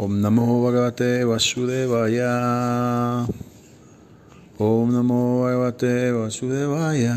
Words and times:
Om 0.00 0.16
Namo 0.22 0.64
Bhagavate 0.64 1.26
Vasudevaya. 1.26 3.26
Om 4.58 4.90
Namo 4.90 5.42
Bhagavate 5.42 6.12
Vasudevaya. 6.16 7.14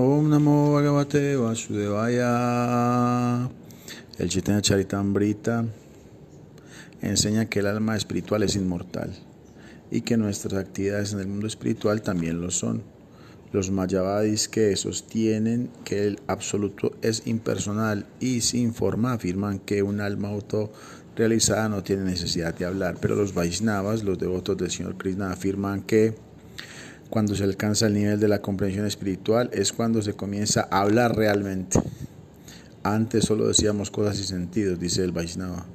Om 0.00 0.28
Namo 0.28 0.74
Bhagavate 0.74 1.36
Vasudevaya. 1.36 3.48
El 4.18 4.28
Chaitanya 4.28 4.60
Charitamrita 4.60 5.64
enseña 7.02 7.48
que 7.48 7.60
el 7.60 7.68
alma 7.68 7.94
espiritual 7.94 8.42
es 8.42 8.56
inmortal 8.56 9.14
y 9.92 10.00
que 10.00 10.16
nuestras 10.16 10.54
actividades 10.54 11.12
en 11.12 11.20
el 11.20 11.28
mundo 11.28 11.46
espiritual 11.46 12.02
también 12.02 12.40
lo 12.40 12.50
son. 12.50 12.82
Los 13.52 13.70
Mayavadis 13.70 14.48
que 14.48 14.74
sostienen 14.74 15.70
que 15.84 16.08
el 16.08 16.18
absoluto 16.26 16.96
es 17.00 17.28
impersonal 17.28 18.06
y 18.18 18.40
sin 18.40 18.74
forma 18.74 19.12
afirman 19.12 19.60
que 19.60 19.84
un 19.84 20.00
alma 20.00 20.32
autorrealizada 21.18 21.68
no 21.68 21.82
tiene 21.82 22.04
necesidad 22.04 22.54
de 22.54 22.64
hablar, 22.64 22.96
pero 23.00 23.16
los 23.16 23.34
Vaisnavas, 23.34 24.04
los 24.04 24.20
devotos 24.20 24.56
del 24.56 24.70
Señor 24.70 24.96
Krishna, 24.96 25.32
afirman 25.32 25.82
que 25.82 26.14
cuando 27.10 27.34
se 27.34 27.42
alcanza 27.42 27.88
el 27.88 27.94
nivel 27.94 28.20
de 28.20 28.28
la 28.28 28.40
comprensión 28.40 28.86
espiritual 28.86 29.50
es 29.52 29.72
cuando 29.72 30.00
se 30.00 30.12
comienza 30.12 30.68
a 30.70 30.82
hablar 30.82 31.16
realmente. 31.16 31.80
Antes 32.84 33.24
solo 33.24 33.48
decíamos 33.48 33.90
cosas 33.90 34.20
y 34.20 34.24
sentidos, 34.24 34.78
dice 34.78 35.02
el 35.02 35.10
Vaisnava. 35.10 35.66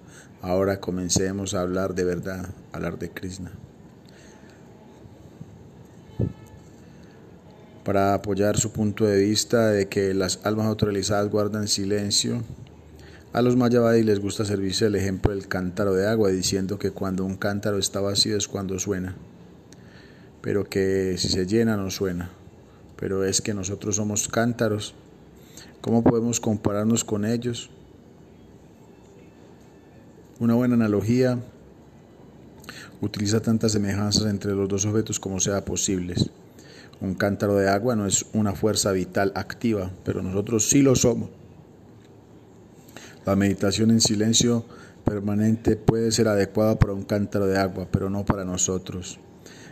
Ahora 0.41 0.79
comencemos 0.79 1.53
a 1.53 1.59
hablar 1.59 1.93
de 1.93 2.05
verdad, 2.05 2.45
a 2.71 2.77
hablar 2.77 2.97
de 2.97 3.09
Krishna. 3.09 3.51
Para 7.83 8.13
apoyar 8.13 8.55
su 8.55 8.71
punto 8.71 9.03
de 9.03 9.19
vista 9.19 9.71
de 9.71 9.89
que 9.89 10.13
las 10.13 10.39
almas 10.45 10.67
autorrealizadas 10.67 11.29
guardan 11.29 11.67
silencio, 11.67 12.43
a 13.33 13.41
los 13.41 13.55
Mayavadis 13.55 14.05
les 14.05 14.19
gusta 14.19 14.45
servirse 14.45 14.85
el 14.85 14.95
ejemplo 14.95 15.31
del 15.31 15.47
cántaro 15.47 15.95
de 15.95 16.07
agua, 16.07 16.29
diciendo 16.29 16.77
que 16.77 16.91
cuando 16.91 17.25
un 17.25 17.35
cántaro 17.35 17.79
está 17.79 17.99
vacío 17.99 18.37
es 18.37 18.47
cuando 18.47 18.77
suena, 18.77 19.15
pero 20.41 20.65
que 20.65 21.15
si 21.17 21.29
se 21.29 21.47
llena 21.47 21.75
no 21.75 21.89
suena. 21.89 22.29
Pero 22.95 23.25
es 23.25 23.41
que 23.41 23.55
nosotros 23.55 23.95
somos 23.95 24.27
cántaros, 24.27 24.93
¿cómo 25.81 26.03
podemos 26.03 26.39
compararnos 26.39 27.03
con 27.03 27.25
ellos? 27.25 27.71
Una 30.39 30.53
buena 30.53 30.75
analogía 30.75 31.39
utiliza 33.01 33.41
tantas 33.41 33.71
semejanzas 33.71 34.27
entre 34.27 34.53
los 34.53 34.69
dos 34.69 34.85
objetos 34.85 35.19
como 35.19 35.39
sea 35.39 35.65
posibles. 35.65 36.29
Un 37.01 37.15
cántaro 37.15 37.55
de 37.55 37.67
agua 37.67 37.95
no 37.95 38.05
es 38.05 38.27
una 38.33 38.53
fuerza 38.53 38.91
vital 38.91 39.31
activa, 39.35 39.89
pero 40.05 40.21
nosotros 40.21 40.69
sí 40.69 40.83
lo 40.83 40.95
somos. 40.95 41.42
La 43.25 43.35
meditación 43.35 43.91
en 43.91 44.01
silencio 44.01 44.65
permanente 45.05 45.75
puede 45.75 46.11
ser 46.11 46.27
adecuada 46.27 46.77
para 46.77 46.93
un 46.93 47.03
cántaro 47.03 47.47
de 47.47 47.57
agua, 47.57 47.87
pero 47.91 48.09
no 48.09 48.25
para 48.25 48.43
nosotros. 48.43 49.19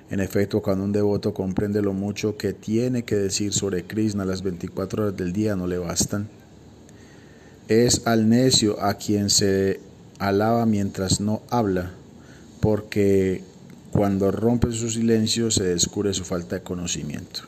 En 0.10 0.20
efecto, 0.20 0.62
cuando 0.62 0.84
un 0.84 0.92
devoto 0.92 1.34
comprende 1.34 1.82
lo 1.82 1.94
mucho 1.94 2.38
que 2.38 2.54
tiene 2.54 3.04
que 3.04 3.16
decir 3.16 3.54
sobre 3.54 3.86
Krishna, 3.86 4.26
las 4.26 4.42
24 4.42 5.04
horas 5.04 5.18
del 5.18 5.32
día 5.32 5.56
no 5.56 5.68
le 5.68 5.78
bastan. 5.78 6.28
Es 7.68 8.06
al 8.06 8.28
necio 8.28 8.82
a 8.84 8.96
quien 8.96 9.30
se 9.30 9.80
alaba 10.20 10.66
mientras 10.66 11.22
no 11.22 11.42
habla, 11.50 11.92
porque 12.60 13.44
cuando 13.92 14.32
rompe 14.32 14.72
su 14.72 14.90
silencio 14.90 15.50
se 15.50 15.64
descubre 15.64 16.14
su 16.14 16.24
falta 16.26 16.58
de 16.58 16.64
conocimiento. 16.64 17.42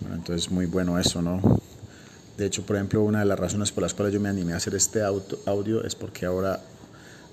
Bueno, 0.00 0.16
entonces 0.16 0.50
muy 0.50 0.66
bueno 0.66 0.98
eso, 0.98 1.22
¿no? 1.22 1.40
De 2.36 2.46
hecho, 2.46 2.64
por 2.64 2.76
ejemplo, 2.76 3.02
una 3.02 3.20
de 3.20 3.24
las 3.26 3.38
razones 3.38 3.72
por 3.72 3.82
las 3.82 3.94
cuales 3.94 4.14
yo 4.14 4.20
me 4.20 4.28
animé 4.28 4.54
a 4.54 4.56
hacer 4.56 4.74
este 4.74 5.02
audio 5.02 5.84
es 5.84 5.94
porque 5.94 6.26
ahora 6.26 6.60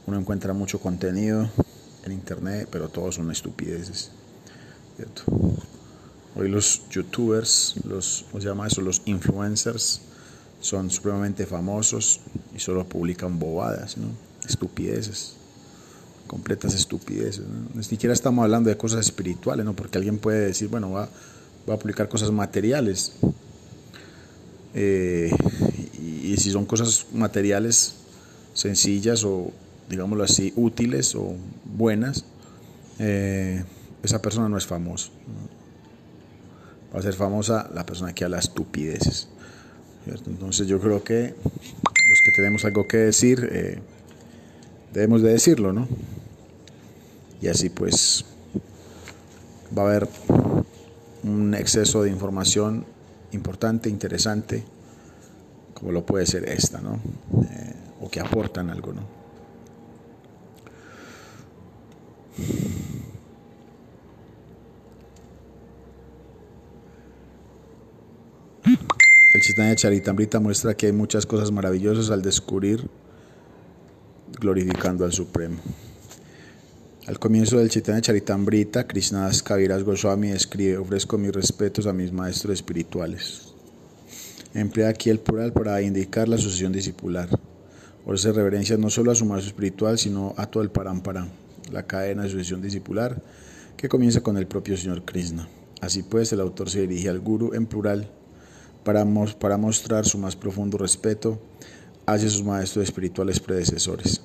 uno 0.05 0.19
encuentra 0.19 0.53
mucho 0.53 0.79
contenido 0.79 1.49
en 2.05 2.11
internet, 2.11 2.67
pero 2.71 2.89
todos 2.89 3.15
son 3.15 3.31
estupideces. 3.31 4.11
¿cierto? 4.95 5.23
Hoy 6.35 6.49
los 6.49 6.87
youtubers, 6.89 7.75
los, 7.85 8.25
¿cómo 8.31 8.43
llama 8.43 8.67
eso? 8.67 8.81
Los 8.81 9.01
influencers 9.05 10.01
son 10.61 10.91
supremamente 10.91 11.45
famosos 11.45 12.19
y 12.55 12.59
solo 12.59 12.85
publican 12.85 13.39
bobadas, 13.39 13.97
¿no? 13.97 14.07
Estupideces 14.47 15.39
completas 16.29 16.73
estupideces. 16.75 17.43
Ni 17.73 17.83
siquiera 17.83 18.13
estamos 18.13 18.43
hablando 18.43 18.69
de 18.69 18.77
cosas 18.77 19.05
espirituales, 19.05 19.65
¿no? 19.65 19.73
porque 19.73 19.97
alguien 19.97 20.19
puede 20.19 20.45
decir, 20.45 20.69
bueno, 20.69 20.91
va, 20.91 21.09
va 21.67 21.73
a 21.73 21.79
publicar 21.79 22.07
cosas 22.07 22.31
materiales. 22.31 23.13
Eh, 24.73 25.31
y, 26.01 26.37
si 26.37 26.51
son 26.51 26.65
cosas 26.65 27.07
materiales 27.13 27.95
sencillas 28.53 29.23
o, 29.23 29.51
digámoslo 29.89 30.23
así, 30.23 30.53
útiles 30.55 31.15
o 31.15 31.35
buenas, 31.65 32.25
eh, 32.99 33.63
esa 34.03 34.21
persona 34.21 34.47
no 34.47 34.57
es 34.57 34.65
famosa. 34.65 35.09
Va 36.93 36.99
a 36.99 37.01
ser 37.01 37.13
famosa 37.13 37.69
la 37.73 37.85
persona 37.85 38.13
que 38.13 38.23
habla 38.23 38.39
estupideces. 38.39 39.27
Entonces 40.05 40.67
yo 40.67 40.79
creo 40.79 41.03
que 41.03 41.35
los 42.09 42.21
que 42.25 42.31
tenemos 42.31 42.65
algo 42.65 42.87
que 42.87 42.97
decir, 42.97 43.47
eh, 43.51 43.79
debemos 44.93 45.21
de 45.21 45.33
decirlo, 45.33 45.73
¿no? 45.73 45.87
Y 47.41 47.47
así 47.47 47.69
pues 47.69 48.25
va 49.77 49.83
a 49.83 49.85
haber 49.85 50.09
un 51.23 51.53
exceso 51.53 52.03
de 52.03 52.09
información 52.09 52.85
importante, 53.31 53.89
interesante, 53.89 54.63
como 55.73 55.91
lo 55.91 56.05
puede 56.05 56.25
ser 56.25 56.47
esta, 56.49 56.81
¿no? 56.81 56.95
Eh, 56.95 57.73
o 58.01 58.09
que 58.09 58.19
aportan 58.19 58.69
algo, 58.69 58.93
¿no? 58.93 59.19
El 69.33 69.41
Chaitanya 69.41 69.75
Charitamrita 69.75 70.39
muestra 70.39 70.75
que 70.75 70.87
hay 70.87 70.91
muchas 70.91 71.25
cosas 71.25 71.51
maravillosas 71.51 72.09
al 72.09 72.21
descubrir 72.21 72.89
glorificando 74.39 75.05
al 75.05 75.13
Supremo. 75.13 75.57
Al 77.09 77.17
comienzo 77.17 77.57
del 77.57 77.69
Chaitanya 77.69 78.01
Charitamrita, 78.01 78.85
Krishnadas 78.85 79.41
Kaviras 79.41 79.81
Goswami 79.81 80.29
escribe: 80.29 80.77
Ofrezco 80.77 81.17
mis 81.17 81.31
respetos 81.33 81.87
a 81.87 81.91
mis 81.91 82.13
maestros 82.13 82.53
espirituales. 82.53 83.51
Emplea 84.53 84.89
aquí 84.89 85.09
el 85.09 85.17
plural 85.17 85.51
para 85.51 85.81
indicar 85.81 86.29
la 86.29 86.37
sucesión 86.37 86.71
discipular. 86.71 87.27
Ofrece 88.05 88.31
reverencias 88.31 88.77
no 88.77 88.91
solo 88.91 89.09
a 89.09 89.15
su 89.15 89.25
maestro 89.25 89.49
espiritual, 89.49 89.97
sino 89.97 90.35
a 90.37 90.45
todo 90.45 90.61
el 90.61 90.69
parampara, 90.69 91.27
la 91.71 91.87
cadena 91.87 92.21
de 92.21 92.29
sucesión 92.29 92.61
discipular, 92.61 93.19
que 93.75 93.89
comienza 93.89 94.21
con 94.21 94.37
el 94.37 94.45
propio 94.45 94.77
Señor 94.77 95.03
Krishna. 95.03 95.49
Así 95.81 96.03
pues, 96.03 96.31
el 96.31 96.41
autor 96.41 96.69
se 96.69 96.81
dirige 96.81 97.09
al 97.09 97.21
Guru 97.21 97.55
en 97.55 97.65
plural 97.65 98.11
para, 98.83 99.03
para 99.39 99.57
mostrar 99.57 100.05
su 100.05 100.19
más 100.19 100.35
profundo 100.35 100.77
respeto 100.77 101.41
hacia 102.05 102.29
sus 102.29 102.43
maestros 102.43 102.83
espirituales 102.83 103.39
predecesores. 103.39 104.21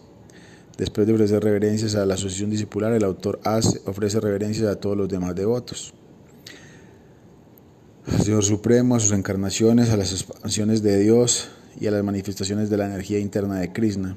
Después 0.78 1.06
de 1.06 1.12
ofrecer 1.12 1.42
reverencias 1.42 1.94
a 1.94 2.04
la 2.04 2.14
asociación 2.14 2.50
discipular, 2.50 2.92
el 2.92 3.04
autor 3.04 3.38
hace, 3.44 3.80
ofrece 3.86 4.18
reverencias 4.18 4.66
a 4.68 4.76
todos 4.76 4.96
los 4.96 5.08
demás 5.08 5.34
devotos. 5.36 5.94
Al 8.06 8.20
Señor 8.20 8.44
Supremo, 8.44 8.96
a 8.96 9.00
sus 9.00 9.12
encarnaciones, 9.12 9.90
a 9.90 9.96
las 9.96 10.12
expansiones 10.12 10.82
de 10.82 10.98
Dios 10.98 11.48
y 11.80 11.86
a 11.86 11.90
las 11.92 12.02
manifestaciones 12.02 12.70
de 12.70 12.76
la 12.76 12.86
energía 12.86 13.18
interna 13.20 13.60
de 13.60 13.72
Krishna. 13.72 14.16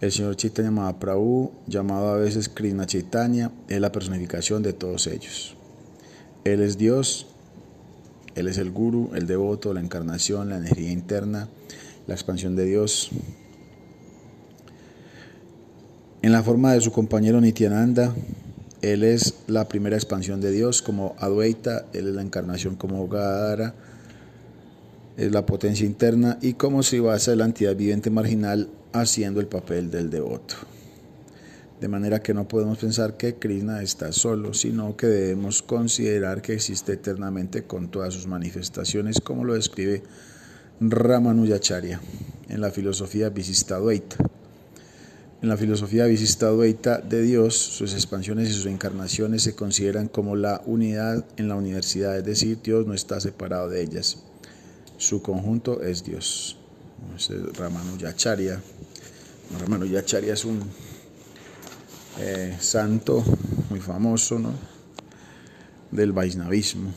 El 0.00 0.12
Señor 0.12 0.36
Chaitanya 0.36 0.72
Mahaprabhu, 0.72 1.52
llamado 1.66 2.08
a 2.08 2.16
veces 2.16 2.48
Krishna 2.48 2.84
Chaitanya, 2.84 3.52
es 3.68 3.80
la 3.80 3.92
personificación 3.92 4.62
de 4.62 4.72
todos 4.72 5.06
ellos. 5.06 5.56
Él 6.44 6.60
es 6.60 6.76
Dios, 6.76 7.28
Él 8.34 8.48
es 8.48 8.58
el 8.58 8.70
Guru, 8.70 9.12
el 9.14 9.26
devoto, 9.26 9.72
la 9.72 9.80
encarnación, 9.80 10.50
la 10.50 10.58
energía 10.58 10.90
interna, 10.90 11.48
la 12.06 12.14
expansión 12.14 12.56
de 12.56 12.66
Dios, 12.66 13.10
en 16.26 16.32
la 16.32 16.42
forma 16.42 16.72
de 16.72 16.80
su 16.80 16.90
compañero 16.90 17.40
Nityananda, 17.40 18.12
él 18.82 19.04
es 19.04 19.34
la 19.46 19.68
primera 19.68 19.94
expansión 19.94 20.40
de 20.40 20.50
Dios 20.50 20.82
como 20.82 21.14
Advaita, 21.20 21.86
él 21.92 22.08
es 22.08 22.14
la 22.16 22.22
encarnación 22.22 22.74
como 22.74 23.06
Gadara, 23.06 23.76
es 25.16 25.30
la 25.30 25.46
potencia 25.46 25.86
interna 25.86 26.36
y 26.42 26.54
como 26.54 26.82
Srivasa 26.82 27.30
es 27.30 27.38
la 27.38 27.44
entidad 27.44 27.76
viviente 27.76 28.10
marginal 28.10 28.68
haciendo 28.92 29.38
el 29.38 29.46
papel 29.46 29.88
del 29.88 30.10
devoto. 30.10 30.56
De 31.80 31.86
manera 31.86 32.20
que 32.20 32.34
no 32.34 32.48
podemos 32.48 32.78
pensar 32.78 33.16
que 33.16 33.36
Krishna 33.36 33.80
está 33.82 34.10
solo, 34.10 34.52
sino 34.52 34.96
que 34.96 35.06
debemos 35.06 35.62
considerar 35.62 36.42
que 36.42 36.54
existe 36.54 36.94
eternamente 36.94 37.68
con 37.68 37.88
todas 37.88 38.14
sus 38.14 38.26
manifestaciones, 38.26 39.20
como 39.20 39.44
lo 39.44 39.54
describe 39.54 40.02
Ramanujacharya 40.80 42.00
en 42.48 42.60
la 42.60 42.72
filosofía 42.72 43.28
Visistadvaita. 43.28 44.16
En 45.42 45.50
la 45.50 45.58
filosofía 45.58 46.06
visistadvaita 46.06 46.98
de 46.98 47.20
Dios, 47.20 47.56
sus 47.56 47.92
expansiones 47.92 48.48
y 48.48 48.52
sus 48.52 48.64
encarnaciones 48.64 49.42
se 49.42 49.54
consideran 49.54 50.08
como 50.08 50.34
la 50.34 50.62
unidad 50.64 51.26
en 51.36 51.48
la 51.48 51.56
universidad, 51.56 52.16
es 52.16 52.24
decir, 52.24 52.58
Dios 52.62 52.86
no 52.86 52.94
está 52.94 53.20
separado 53.20 53.68
de 53.68 53.82
ellas. 53.82 54.24
Su 54.96 55.20
conjunto 55.20 55.82
es 55.82 56.04
Dios. 56.04 56.56
Ramanujacharya. 57.58 58.62
Ramanujacharya 59.60 60.32
es 60.32 60.46
un 60.46 60.62
eh, 62.18 62.56
santo 62.58 63.22
muy 63.68 63.80
famoso, 63.80 64.38
¿no? 64.38 64.54
Del 65.90 66.12
Vaisnavismo. 66.12 66.94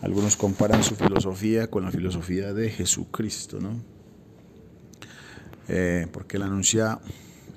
Algunos 0.00 0.36
comparan 0.36 0.82
su 0.82 0.96
filosofía 0.96 1.68
con 1.68 1.84
la 1.84 1.90
filosofía 1.90 2.54
de 2.54 2.70
Jesucristo, 2.70 3.60
¿no? 3.60 3.78
Eh, 5.68 6.06
porque 6.12 6.38
él 6.38 6.44
anuncia 6.44 6.98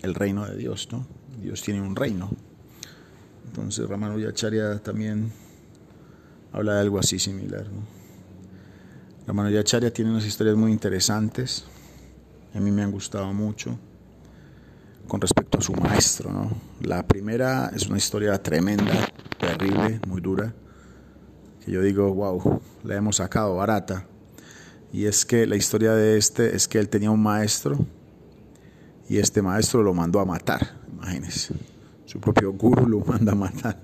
el 0.02 0.16
reino 0.16 0.46
de 0.46 0.56
Dios, 0.56 0.90
¿no? 0.92 1.06
Dios 1.42 1.62
tiene 1.62 1.82
un 1.82 1.96
reino. 1.96 2.30
Entonces 3.46 3.88
Ramanujacharya 3.88 4.80
también 4.80 5.32
habla 6.52 6.76
de 6.76 6.82
algo 6.82 7.00
así 7.00 7.20
similar, 7.20 7.66
¿no? 7.66 8.00
Ramanujacharya 9.28 9.92
tiene 9.92 10.12
unas 10.12 10.26
historias 10.26 10.56
muy 10.56 10.72
interesantes, 10.72 11.66
a 12.54 12.60
mí 12.60 12.72
me 12.72 12.82
han 12.82 12.92
gustado 12.92 13.32
mucho 13.32 13.78
con 15.08 15.22
respecto 15.22 15.58
a 15.58 15.62
su 15.62 15.74
maestro, 15.74 16.32
¿no? 16.32 16.52
La 16.82 17.06
primera 17.06 17.72
es 17.76 17.88
una 17.88 17.98
historia 17.98 18.42
tremenda, 18.42 19.08
terrible, 19.40 20.00
muy 20.08 20.22
dura 20.22 20.54
que 21.64 21.72
yo 21.72 21.82
digo, 21.82 22.14
wow, 22.14 22.62
la 22.84 22.96
hemos 22.96 23.18
sacado 23.18 23.56
barata. 23.56 24.06
Y 24.92 25.06
es 25.06 25.26
que 25.26 25.46
la 25.46 25.56
historia 25.56 25.94
de 25.94 26.18
este 26.18 26.56
es 26.56 26.68
que 26.68 26.80
él 26.80 26.90
tenía 26.90 27.12
un 27.12 27.22
maestro 27.22 27.78
y 29.10 29.18
este 29.18 29.42
maestro 29.42 29.82
lo 29.84 29.94
mandó 29.94 30.20
a 30.20 30.26
matar, 30.26 30.78
imagínense. 30.94 31.54
Su 32.06 32.20
propio 32.20 32.54
guru 32.54 32.88
lo 32.88 33.00
manda 33.00 33.34
a 33.34 33.36
matar. 33.36 33.80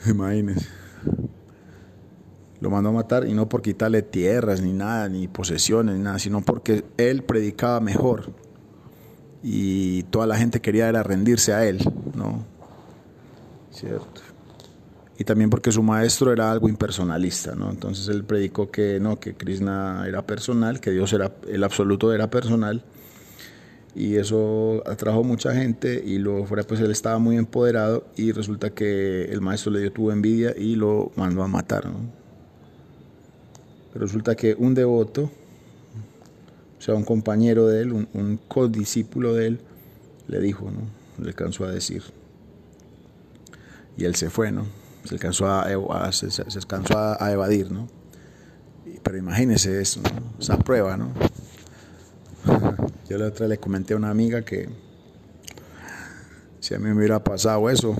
Imagínense. 0.06 0.66
Lo 2.60 2.70
mandó 2.70 2.90
a 2.90 2.92
matar 2.92 3.26
y 3.26 3.34
no 3.34 3.48
por 3.48 3.60
quitarle 3.60 4.00
tierras 4.02 4.62
ni 4.62 4.72
nada, 4.72 5.08
ni 5.08 5.28
posesiones, 5.28 5.96
ni 5.96 6.02
nada, 6.02 6.18
sino 6.18 6.40
porque 6.40 6.84
él 6.96 7.24
predicaba 7.24 7.80
mejor 7.80 8.32
y 9.42 10.04
toda 10.04 10.26
la 10.26 10.36
gente 10.36 10.60
quería 10.60 10.88
era 10.88 11.02
rendirse 11.02 11.52
a 11.52 11.66
él, 11.66 11.78
¿no? 12.14 12.44
Cierto 13.70 14.22
y 15.16 15.24
también 15.24 15.50
porque 15.50 15.70
su 15.70 15.82
maestro 15.82 16.32
era 16.32 16.50
algo 16.50 16.68
impersonalista, 16.68 17.54
¿no? 17.54 17.70
Entonces 17.70 18.08
él 18.08 18.24
predicó 18.24 18.70
que 18.70 18.98
no, 19.00 19.20
que 19.20 19.34
Krishna 19.34 20.04
era 20.08 20.26
personal, 20.26 20.80
que 20.80 20.90
Dios 20.90 21.12
era 21.12 21.32
el 21.48 21.62
absoluto 21.62 22.12
era 22.12 22.30
personal 22.30 22.82
y 23.94 24.16
eso 24.16 24.82
atrajo 24.86 25.22
mucha 25.22 25.54
gente 25.54 26.02
y 26.04 26.18
luego 26.18 26.46
fuera 26.46 26.64
pues 26.64 26.80
él 26.80 26.90
estaba 26.90 27.18
muy 27.18 27.36
empoderado 27.36 28.06
y 28.16 28.32
resulta 28.32 28.70
que 28.70 29.26
el 29.26 29.40
maestro 29.40 29.72
le 29.72 29.80
dio 29.80 29.92
tuvo 29.92 30.12
envidia 30.12 30.54
y 30.56 30.76
lo 30.76 31.12
mandó 31.16 31.42
a 31.42 31.48
matar, 31.48 31.86
¿no? 31.86 31.98
Resulta 33.94 34.34
que 34.34 34.56
un 34.58 34.74
devoto, 34.74 35.30
o 36.78 36.82
sea, 36.82 36.94
un 36.94 37.04
compañero 37.04 37.68
de 37.68 37.82
él, 37.82 37.92
un, 37.92 38.08
un 38.12 38.40
codiscípulo 38.48 39.34
de 39.34 39.46
él, 39.46 39.60
le 40.26 40.40
dijo, 40.40 40.68
¿no? 40.68 40.80
Le 41.22 41.28
alcanzó 41.28 41.64
a 41.64 41.70
decir. 41.70 42.02
Y 43.96 44.04
él 44.04 44.16
se 44.16 44.30
fue, 44.30 44.50
¿no? 44.50 44.66
se 45.04 45.14
alcanzó 45.14 45.46
a, 45.46 46.12
se, 46.12 46.28
a, 46.96 47.32
evadir, 47.32 47.70
¿no? 47.70 47.88
Pero 49.02 49.18
imagínese 49.18 49.80
eso, 49.80 50.00
esa 50.38 50.58
prueba, 50.58 50.96
¿no? 50.96 51.10
Yo 53.08 53.18
la 53.18 53.26
otra 53.26 53.48
le 53.48 53.58
comenté 53.58 53.94
a 53.94 53.96
una 53.96 54.10
amiga 54.10 54.42
que 54.42 54.68
si 56.60 56.74
a 56.74 56.78
mí 56.78 56.86
me 56.86 56.94
hubiera 56.94 57.22
pasado 57.22 57.68
eso, 57.68 57.96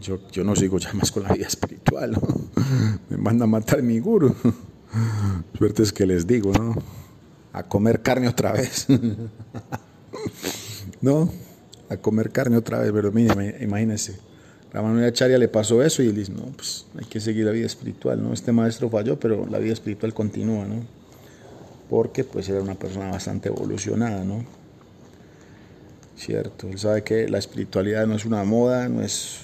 yo, 0.00 0.20
yo 0.30 0.44
no 0.44 0.54
sigo 0.54 0.78
ya 0.78 0.92
más 0.92 1.10
con 1.10 1.22
la 1.22 1.32
vida 1.32 1.46
espiritual. 1.46 2.18
Me 3.10 3.16
manda 3.16 3.44
a 3.44 3.48
matar 3.48 3.82
mi 3.82 3.98
guru. 3.98 4.34
Suerte 5.58 5.82
es 5.82 5.92
que 5.92 6.06
les 6.06 6.26
digo, 6.26 6.52
¿no? 6.52 6.74
A 7.52 7.62
comer 7.62 8.02
carne 8.02 8.28
otra 8.28 8.52
vez. 8.52 8.86
¿No? 11.00 11.32
A 11.88 11.96
comer 11.96 12.30
carne 12.30 12.56
otra 12.56 12.80
vez, 12.80 12.92
pero 12.92 13.10
mire, 13.10 13.56
imagínense 13.60 14.18
Ramanujacharya 14.72 15.38
le 15.38 15.48
pasó 15.48 15.82
eso 15.82 16.02
y 16.02 16.08
él 16.08 16.14
dice, 16.14 16.32
no, 16.32 16.44
pues 16.54 16.86
hay 16.98 17.06
que 17.06 17.20
seguir 17.20 17.46
la 17.46 17.52
vida 17.52 17.66
espiritual, 17.66 18.22
¿no? 18.22 18.32
Este 18.32 18.52
maestro 18.52 18.90
falló, 18.90 19.18
pero 19.18 19.46
la 19.46 19.58
vida 19.58 19.72
espiritual 19.72 20.12
continúa, 20.12 20.66
¿no? 20.66 20.82
Porque 21.88 22.24
pues 22.24 22.48
era 22.48 22.60
una 22.60 22.74
persona 22.74 23.10
bastante 23.10 23.48
evolucionada, 23.48 24.24
¿no? 24.24 24.44
Cierto, 26.16 26.68
él 26.68 26.78
sabe 26.78 27.04
que 27.04 27.28
la 27.28 27.38
espiritualidad 27.38 28.06
no 28.06 28.16
es 28.16 28.24
una 28.24 28.42
moda, 28.42 28.88
no 28.88 29.02
es, 29.02 29.42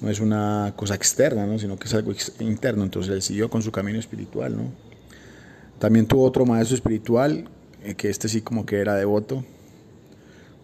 no 0.00 0.10
es 0.10 0.20
una 0.20 0.74
cosa 0.76 0.94
externa, 0.94 1.46
¿no? 1.46 1.58
Sino 1.58 1.78
que 1.78 1.88
es 1.88 1.94
algo 1.94 2.12
interno, 2.40 2.84
entonces 2.84 3.12
él 3.12 3.22
siguió 3.22 3.48
con 3.48 3.62
su 3.62 3.72
camino 3.72 3.98
espiritual, 3.98 4.56
¿no? 4.56 4.64
También 5.78 6.06
tuvo 6.06 6.24
otro 6.24 6.44
maestro 6.44 6.76
espiritual, 6.76 7.48
eh, 7.82 7.94
que 7.94 8.10
este 8.10 8.28
sí 8.28 8.42
como 8.42 8.66
que 8.66 8.80
era 8.80 8.94
devoto, 8.94 9.44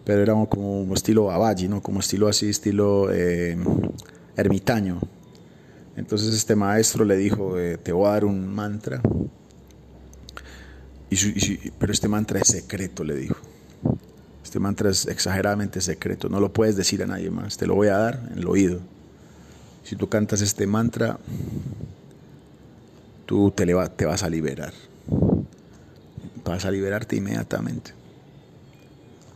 pero 0.05 0.21
era 0.21 0.33
como 0.45 0.93
estilo 0.93 1.25
Babaji, 1.25 1.67
¿no? 1.67 1.81
Como 1.81 1.99
estilo 1.99 2.27
así, 2.27 2.49
estilo 2.49 3.11
eh, 3.11 3.57
ermitaño. 4.37 4.99
Entonces 5.97 6.33
este 6.33 6.55
maestro 6.55 7.03
le 7.03 7.17
dijo, 7.17 7.59
eh, 7.59 7.77
te 7.77 7.91
voy 7.91 8.07
a 8.07 8.11
dar 8.11 8.25
un 8.25 8.47
mantra, 8.47 9.01
pero 11.77 11.91
este 11.91 12.07
mantra 12.07 12.39
es 12.39 12.47
secreto, 12.47 13.03
le 13.03 13.15
dijo. 13.15 13.37
Este 14.43 14.59
mantra 14.59 14.89
es 14.89 15.05
exageradamente 15.05 15.81
secreto, 15.81 16.29
no 16.29 16.39
lo 16.39 16.51
puedes 16.51 16.75
decir 16.75 17.03
a 17.03 17.05
nadie 17.05 17.29
más, 17.29 17.57
te 17.57 17.67
lo 17.67 17.75
voy 17.75 17.87
a 17.87 17.97
dar 17.97 18.29
en 18.31 18.39
el 18.39 18.47
oído. 18.47 18.79
Si 19.83 19.95
tú 19.95 20.09
cantas 20.09 20.41
este 20.41 20.67
mantra, 20.67 21.19
tú 23.25 23.51
te, 23.51 23.65
te 23.95 24.05
vas 24.05 24.23
a 24.23 24.29
liberar. 24.29 24.73
Vas 26.45 26.65
a 26.65 26.71
liberarte 26.71 27.15
inmediatamente. 27.15 27.93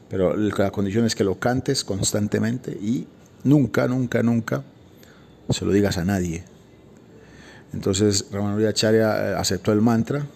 Pero 0.10 0.36
la 0.36 0.72
condición 0.72 1.06
es 1.06 1.16
que 1.16 1.24
lo 1.24 1.40
cantes 1.40 1.84
constantemente 1.84 2.72
y 2.72 3.08
nunca, 3.44 3.88
nunca, 3.88 4.22
nunca 4.22 4.64
se 5.50 5.66
lo 5.66 5.72
digas 5.72 5.98
a 5.98 6.06
nadie. 6.06 6.44
Entonces 7.74 8.25
Ramanujacharya 8.31 9.31
eh, 9.31 9.36
aceptó 9.36 9.72
el 9.72 9.81
mantra, 9.81 10.28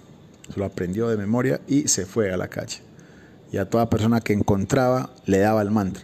se 0.51 0.59
lo 0.59 0.65
aprendió 0.65 1.07
de 1.07 1.17
memoria 1.17 1.61
y 1.67 1.87
se 1.87 2.05
fue 2.05 2.31
a 2.31 2.37
la 2.37 2.47
calle. 2.47 2.81
Y 3.51 3.57
a 3.57 3.69
toda 3.69 3.89
persona 3.89 4.21
que 4.21 4.33
encontraba 4.33 5.11
le 5.25 5.39
daba 5.39 5.61
el 5.61 5.71
mantra. 5.71 6.03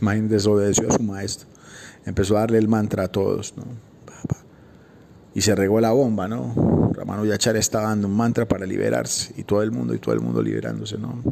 Imagínense, 0.00 0.34
desobedeció 0.34 0.88
a 0.88 0.96
su 0.96 1.02
maestro. 1.02 1.48
Empezó 2.06 2.36
a 2.36 2.40
darle 2.40 2.58
el 2.58 2.68
mantra 2.68 3.04
a 3.04 3.08
todos. 3.08 3.54
Y 5.34 5.40
se 5.40 5.54
regó 5.54 5.80
la 5.80 5.92
bomba, 5.92 6.28
¿no? 6.28 6.92
Ramanujacharya 6.94 7.60
estaba 7.60 7.88
dando 7.88 8.08
un 8.08 8.16
mantra 8.16 8.46
para 8.46 8.66
liberarse. 8.66 9.34
Y 9.36 9.42
todo 9.42 9.62
el 9.62 9.72
mundo, 9.72 9.94
y 9.94 9.98
todo 9.98 10.14
el 10.14 10.20
mundo 10.20 10.42
liberándose, 10.42 10.98
¿no? 10.98 11.22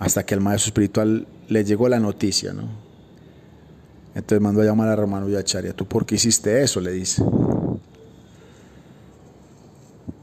hasta 0.00 0.24
que 0.24 0.34
al 0.34 0.40
maestro 0.40 0.70
espiritual 0.70 1.28
le 1.48 1.62
llegó 1.62 1.88
la 1.88 2.00
noticia, 2.00 2.52
¿no? 2.54 2.68
Entonces 4.14 4.40
mandó 4.40 4.62
a 4.62 4.64
llamar 4.64 4.88
a 4.88 4.96
Romano 4.96 5.28
Yacharya, 5.28 5.74
¿tú 5.74 5.86
por 5.86 6.04
qué 6.06 6.16
hiciste 6.16 6.62
eso? 6.62 6.80
Le 6.80 6.90
dice. 6.90 7.22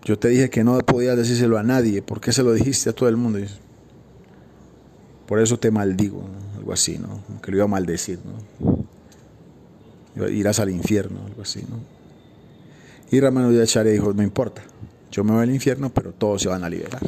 Yo 0.08 0.18
te 0.18 0.30
dije 0.30 0.50
que 0.50 0.64
no 0.64 0.78
podías 0.80 1.18
decírselo 1.18 1.58
a 1.58 1.64
nadie, 1.64 2.02
¿por 2.02 2.22
qué 2.22 2.32
se 2.32 2.42
lo 2.42 2.54
dijiste 2.54 2.90
a 2.90 2.94
todo 2.94 3.10
el 3.10 3.18
mundo? 3.18 3.40
por 5.26 5.42
eso 5.42 5.60
te 5.60 5.70
maldigo, 5.70 6.24
algo 6.56 6.72
así, 6.72 6.98
¿no? 6.98 7.22
Que 7.42 7.52
lo 7.52 7.58
iba 7.58 7.66
a 7.66 7.68
maldecir, 7.68 8.18
¿no? 8.24 8.88
Irás 10.30 10.62
al 10.62 10.70
infierno, 10.70 11.20
algo 11.26 11.42
así, 11.42 11.62
¿no? 11.70 11.82
Y 13.12 13.20
Yacharya 13.20 13.92
dijo, 13.92 14.14
no 14.14 14.24
importa, 14.24 14.62
yo 15.12 15.26
me 15.26 15.34
voy 15.34 15.44
al 15.44 15.52
infierno, 15.52 15.90
pero 15.90 16.14
todos 16.14 16.42
se 16.42 16.48
van 16.48 16.64
a 16.64 16.70
liberar. 16.70 17.02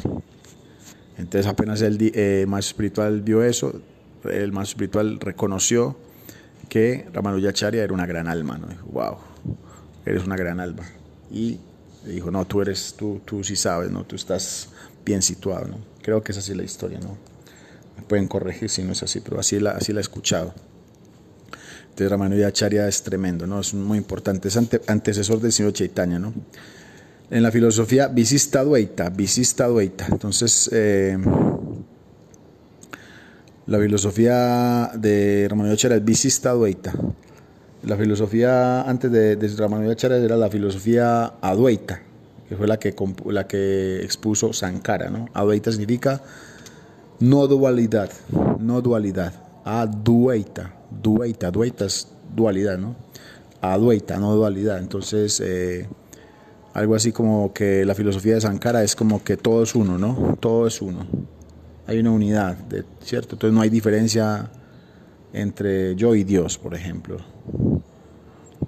Entonces 1.16 1.46
apenas 1.46 1.80
el 1.80 1.96
eh, 2.14 2.44
más 2.46 2.66
espiritual 2.66 3.22
vio 3.22 3.42
eso, 3.42 3.80
el 4.24 4.52
más 4.52 4.68
espiritual 4.68 5.18
reconoció 5.20 5.96
que 6.68 7.06
Ramanujacharya 7.14 7.82
era 7.82 7.94
una 7.94 8.04
gran 8.04 8.28
alma, 8.28 8.58
¿no? 8.58 8.66
Dijo, 8.66 8.86
wow, 8.92 9.16
eres 10.04 10.26
una 10.26 10.36
gran 10.36 10.60
alma. 10.60 10.84
Y 11.30 11.60
dijo, 12.06 12.30
no, 12.30 12.46
tú 12.46 12.62
eres, 12.62 12.94
tú, 12.96 13.20
tú 13.24 13.44
sí 13.44 13.56
sabes, 13.56 13.90
¿no? 13.90 14.04
Tú 14.04 14.16
estás 14.16 14.68
bien 15.04 15.22
situado, 15.22 15.68
¿no? 15.68 15.78
Creo 16.02 16.22
que 16.22 16.32
es 16.32 16.38
así 16.38 16.54
la 16.54 16.62
historia, 16.62 16.98
¿no? 17.00 17.16
Me 17.96 18.02
pueden 18.02 18.28
corregir 18.28 18.68
si 18.70 18.82
no 18.82 18.92
es 18.92 19.02
así, 19.02 19.20
pero 19.20 19.38
así 19.40 19.60
la, 19.60 19.72
así 19.72 19.92
la 19.92 20.00
he 20.00 20.02
escuchado. 20.02 20.54
Entonces 21.82 22.10
Ramanujacharya 22.10 22.88
es 22.88 23.02
tremendo, 23.02 23.46
¿no? 23.46 23.60
Es 23.60 23.74
muy 23.74 23.98
importante, 23.98 24.48
es 24.48 24.56
antecesor 24.56 25.40
del 25.40 25.52
señor 25.52 25.72
Chaitanya, 25.72 26.18
¿no? 26.18 26.32
en 27.30 27.42
la 27.42 27.50
filosofía 27.50 28.08
Visista 28.08 28.64
Dueita, 28.64 29.08
Visista 29.08 29.68
Dueita. 29.68 30.06
Entonces, 30.10 30.68
eh, 30.72 31.16
la 33.66 33.78
filosofía 33.78 34.90
de 34.94 35.46
Ramanuja 35.48 35.94
es 35.94 36.04
Visista 36.04 36.50
Dueita. 36.52 36.92
La 37.82 37.96
filosofía 37.96 38.82
antes 38.82 39.10
de, 39.10 39.36
de 39.36 39.56
Ramanuja 39.56 40.06
era 40.06 40.36
la 40.36 40.50
filosofía 40.50 41.32
Adueita, 41.40 42.02
que 42.48 42.56
fue 42.56 42.66
la 42.66 42.78
que, 42.78 42.94
la 43.26 43.46
que 43.46 44.02
expuso 44.02 44.52
Sankara. 44.52 45.08
¿no? 45.08 45.28
Adueita 45.32 45.70
significa 45.70 46.20
no 47.20 47.46
dualidad, 47.46 48.10
no 48.58 48.80
dualidad. 48.82 49.32
Adueita, 49.64 50.74
dueita, 50.90 51.50
dueita 51.50 51.84
es 51.84 52.08
dualidad, 52.34 52.78
¿no? 52.78 52.96
Adueita, 53.60 54.18
no 54.18 54.34
dualidad. 54.34 54.78
Entonces, 54.78 55.40
eh, 55.44 55.86
algo 56.72 56.94
así 56.94 57.12
como 57.12 57.52
que 57.52 57.84
la 57.84 57.94
filosofía 57.94 58.34
de 58.34 58.40
Sankara 58.40 58.82
es 58.82 58.96
como 58.96 59.22
que 59.22 59.36
todo 59.36 59.62
es 59.62 59.74
uno, 59.74 59.98
¿no? 59.98 60.38
Todo 60.40 60.66
es 60.66 60.80
uno. 60.80 61.06
hay 61.86 61.98
una 61.98 62.12
unidad, 62.12 62.56
de, 62.56 62.84
¿cierto? 63.02 63.34
Entonces 63.34 63.54
no 63.54 63.60
hay 63.60 63.68
diferencia 63.68 64.50
entre 65.32 65.94
yo 65.96 66.14
y 66.14 66.24
Dios, 66.24 66.56
por 66.56 66.74
ejemplo. 66.74 67.18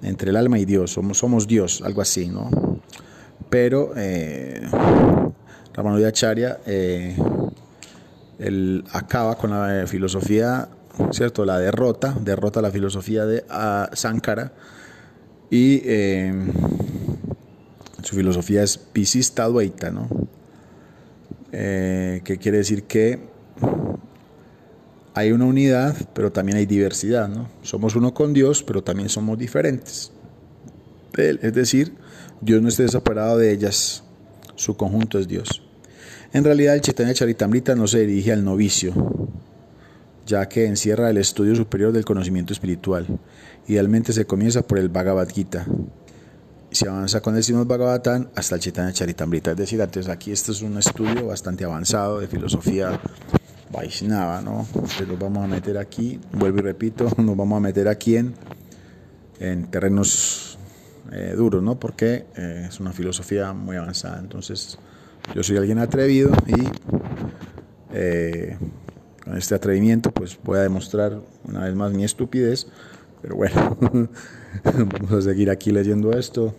Entre 0.03 0.29
el 0.29 0.35
alma 0.35 0.59
y 0.59 0.65
Dios, 0.65 0.91
somos, 0.91 1.47
Dios, 1.47 1.81
algo 1.81 2.01
así, 2.01 2.27
¿no? 2.27 2.49
Pero 3.49 3.93
eh, 3.95 4.61
Ramanujacharya 5.73 6.59
eh, 6.65 7.15
acaba 8.91 9.35
con 9.37 9.51
la 9.51 9.87
filosofía, 9.87 10.67
¿cierto? 11.11 11.45
La 11.45 11.59
derrota, 11.59 12.15
derrota 12.19 12.61
la 12.61 12.71
filosofía 12.71 13.25
de 13.25 13.45
uh, 13.49 13.95
Sankara 13.95 14.51
y 15.49 15.81
eh, 15.85 16.33
su 18.01 18.15
filosofía 18.15 18.63
es 18.63 18.77
pisista 18.77 19.45
dueita, 19.45 19.91
¿no? 19.91 20.07
Eh, 21.51 22.21
que 22.23 22.37
quiere 22.37 22.57
decir 22.57 22.83
que 22.83 23.32
hay 25.15 25.31
una 25.31 25.45
unidad, 25.45 25.95
pero 26.13 26.31
también 26.31 26.57
hay 26.57 26.65
diversidad, 26.65 27.29
¿no? 27.29 27.49
Somos 27.61 27.95
uno 27.95 28.13
con 28.13 28.33
Dios, 28.33 28.63
pero 28.63 28.83
también 28.83 29.09
somos 29.09 29.37
diferentes. 29.37 30.11
Es 31.15 31.53
decir, 31.53 31.93
Dios 32.41 32.61
no 32.61 32.69
está 32.69 32.87
separado 32.87 33.37
de 33.37 33.51
ellas, 33.51 34.03
su 34.55 34.75
conjunto 34.75 35.19
es 35.19 35.27
Dios. 35.27 35.61
En 36.33 36.43
realidad, 36.43 36.73
el 36.73 36.81
Chaitanya 36.81 37.13
Charitamrita 37.13 37.75
no 37.75 37.85
se 37.85 37.99
dirige 37.99 38.31
al 38.31 38.43
novicio, 38.43 38.93
ya 40.25 40.49
que 40.49 40.65
encierra 40.65 41.11
el 41.11 41.17
estudio 41.17 41.55
superior 41.55 41.91
del 41.93 42.05
conocimiento 42.05 42.53
espiritual. 42.53 43.05
Idealmente 43.67 44.13
se 44.13 44.25
comienza 44.25 44.63
por 44.63 44.79
el 44.79 44.89
Bhagavad 44.89 45.29
Gita. 45.29 45.67
Se 46.71 46.89
avanza 46.89 47.21
con 47.21 47.35
el 47.35 47.43
Srimad 47.43 47.67
Bhagavatam 47.67 48.29
hasta 48.35 48.55
el 48.55 48.61
Chaitanya 48.61 48.91
Charitamrita. 48.91 49.51
Es 49.51 49.57
decir, 49.57 49.79
antes 49.79 50.09
aquí 50.09 50.31
este 50.31 50.51
es 50.51 50.63
un 50.63 50.79
estudio 50.79 51.27
bastante 51.27 51.65
avanzado 51.65 52.19
de 52.19 52.27
filosofía 52.27 52.99
Vaishnava, 53.73 54.41
¿no? 54.41 54.65
Entonces 54.73 55.07
nos 55.07 55.19
vamos 55.19 55.43
a 55.43 55.47
meter 55.47 55.77
aquí, 55.77 56.19
vuelvo 56.31 56.59
y 56.59 56.61
repito, 56.61 57.09
nos 57.17 57.35
vamos 57.35 57.57
a 57.57 57.59
meter 57.59 57.87
aquí 57.89 58.15
en, 58.15 58.33
en 59.39 59.65
terrenos 59.65 60.57
eh, 61.11 61.33
duros, 61.35 61.61
¿no? 61.61 61.79
Porque 61.79 62.25
eh, 62.37 62.67
es 62.69 62.79
una 62.79 62.93
filosofía 62.93 63.51
muy 63.51 63.75
avanzada. 63.75 64.19
Entonces, 64.19 64.77
yo 65.35 65.43
soy 65.43 65.57
alguien 65.57 65.79
atrevido 65.79 66.31
y 66.47 66.53
eh, 67.93 68.57
con 69.23 69.37
este 69.37 69.55
atrevimiento 69.55 70.11
pues 70.11 70.37
voy 70.43 70.57
a 70.57 70.61
demostrar 70.61 71.19
una 71.43 71.65
vez 71.65 71.75
más 71.75 71.91
mi 71.91 72.03
estupidez. 72.03 72.67
Pero 73.21 73.35
bueno, 73.35 73.77
vamos 74.63 75.11
a 75.11 75.21
seguir 75.21 75.49
aquí 75.49 75.71
leyendo 75.71 76.11
esto. 76.13 76.53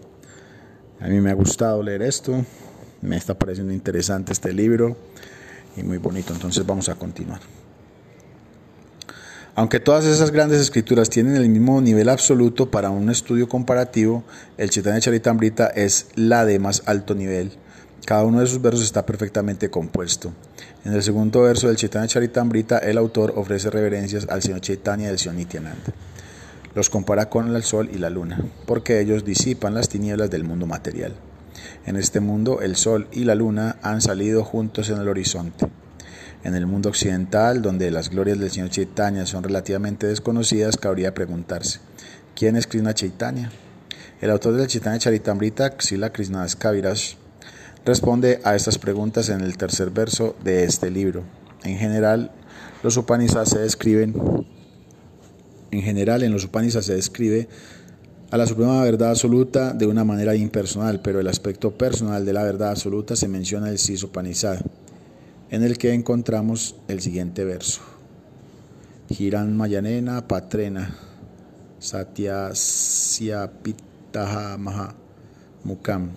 A 1.01 1.09
mí 1.09 1.21
me 1.21 1.31
ha 1.31 1.35
gustado 1.35 1.83
leer 1.83 2.03
esto. 2.03 2.45
Me 3.03 3.17
está 3.17 3.39
pareciendo 3.39 3.73
interesante 3.73 4.33
este 4.33 4.53
libro 4.53 4.97
y 5.77 5.83
muy 5.83 5.99
bonito. 5.99 6.33
Entonces 6.33 6.65
vamos 6.67 6.89
a 6.89 6.95
continuar. 6.95 7.41
Aunque 9.57 9.79
todas 9.79 10.05
esas 10.05 10.33
grandes 10.33 10.61
escrituras 10.61 11.09
tienen 11.11 11.37
el 11.37 11.49
mismo 11.49 11.81
nivel 11.81 12.09
absoluto 12.09 12.71
para 12.71 12.91
un 12.91 13.09
estudio 13.09 13.49
comparativo, 13.49 14.25
el 14.59 14.71
Chaitanya 14.71 15.01
Charitamrita 15.01 15.69
es 15.69 16.09
la 16.17 16.45
de 16.45 16.59
más 16.59 16.83
alto 16.87 17.15
nivel 17.15 17.53
cada 18.05 18.25
uno 18.25 18.41
de 18.41 18.47
sus 18.47 18.61
versos 18.61 18.83
está 18.83 19.07
perfectamente 19.07 19.71
compuesto. 19.71 20.31
En 20.85 20.93
el 20.93 21.03
segundo 21.03 21.43
verso 21.43 21.69
del 21.69 21.77
Chaitanya 21.77 22.07
Charitamrita, 22.07 22.79
el 22.79 22.99
autor 22.99 23.33
ofrece 23.37 23.71
reverencias 23.71 24.27
al 24.29 24.43
Señor 24.43 24.61
Chaitanya 24.61 25.07
y 25.07 25.11
al 25.11 25.19
Señor 25.19 25.37
Nityananda. 25.37 25.93
Los 26.75 26.91
compara 26.91 27.31
con 27.31 27.55
el 27.55 27.63
sol 27.63 27.89
y 27.91 27.99
la 27.99 28.11
luna, 28.11 28.45
porque 28.67 29.01
ellos 29.01 29.25
disipan 29.25 29.73
las 29.73 29.89
tinieblas 29.89 30.29
del 30.29 30.45
mundo 30.45 30.67
material. 30.67 31.15
En 31.87 31.97
este 31.97 32.21
mundo, 32.21 32.61
el 32.61 32.77
sol 32.77 33.09
y 33.13 33.25
la 33.25 33.35
luna 33.35 33.77
han 33.83 34.01
salido 34.01 34.45
juntos 34.45 34.91
en 34.91 34.99
el 34.99 35.09
horizonte. 35.09 35.67
En 36.43 36.55
el 36.55 36.67
mundo 36.67 36.91
occidental, 36.91 37.63
donde 37.63 37.91
las 37.91 38.11
glorias 38.11 38.39
del 38.39 38.51
Señor 38.51 38.71
Chaitanya 38.71 39.27
son 39.27 39.45
relativamente 39.45 40.07
desconocidas, 40.07 40.77
cabría 40.77 41.15
preguntarse: 41.15 41.81
¿quién 42.35 42.57
es 42.57 42.67
Krishna 42.67 42.95
Chaitanya? 42.95 43.51
El 44.21 44.31
autor 44.31 44.55
del 44.55 44.67
Chaitanya 44.67 44.99
Charitamrita, 44.99 45.77
Ksila 45.77 46.13
Krishnadas 46.13 46.57
Kaviraj, 46.57 47.17
responde 47.85 48.41
a 48.45 48.55
estas 48.55 48.79
preguntas 48.79 49.29
en 49.29 49.41
el 49.41 49.57
tercer 49.57 49.91
verso 49.91 50.37
de 50.45 50.65
este 50.65 50.91
libro. 50.91 51.25
En 51.63 51.79
general, 51.79 52.31
los 52.83 52.97
Upanishads 52.97 53.51
se 53.51 53.59
describen 53.59 54.15
en 55.75 55.83
general 55.83 56.23
en 56.23 56.33
los 56.33 56.45
Upanishads 56.45 56.87
se 56.87 56.95
describe 56.95 57.49
a 58.35 58.37
la 58.37 58.49
suprema 58.49 58.83
verdad 58.83 59.11
absoluta 59.11 59.73
de 59.75 59.87
una 59.87 60.03
manera 60.03 60.35
impersonal, 60.35 60.99
pero 60.99 61.21
el 61.21 61.29
aspecto 61.29 61.71
personal 61.71 62.25
de 62.27 62.33
la 62.33 62.43
verdad 62.43 62.71
absoluta 62.71 63.15
se 63.15 63.29
menciona 63.29 63.69
en 63.69 63.75
el 63.75 63.79
Sis 63.79 64.03
Upanishad, 64.03 64.59
en 65.51 65.63
el 65.63 65.79
que 65.79 65.95
encontramos 65.95 66.75
el 66.89 67.01
siguiente 67.01 67.45
verso. 67.45 67.81
Hiran 69.09 69.57
Mayanena 69.57 70.27
Patrena 70.27 70.97
Satya 71.79 72.51
Maha 74.59 74.95
Mukam 75.63 76.11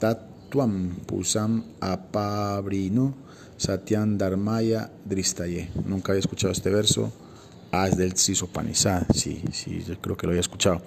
Tat 0.00 0.22
Tuam 0.48 0.96
Pusam 1.06 1.62
Apabrinu 1.78 3.14
Satyam 3.56 4.18
Dharmaya 4.18 4.90
Dristaye. 5.04 5.70
Nunca 5.86 6.10
había 6.10 6.18
escuchado 6.18 6.52
este 6.52 6.70
verso. 6.70 7.12
Ah, 7.70 7.86
es 7.86 7.96
del 7.96 8.16
Sisopanizad. 8.16 9.06
Sí, 9.14 9.44
sí, 9.52 9.84
creo 10.00 10.16
que 10.16 10.26
lo 10.26 10.32
había 10.32 10.40
escuchado. 10.40 10.82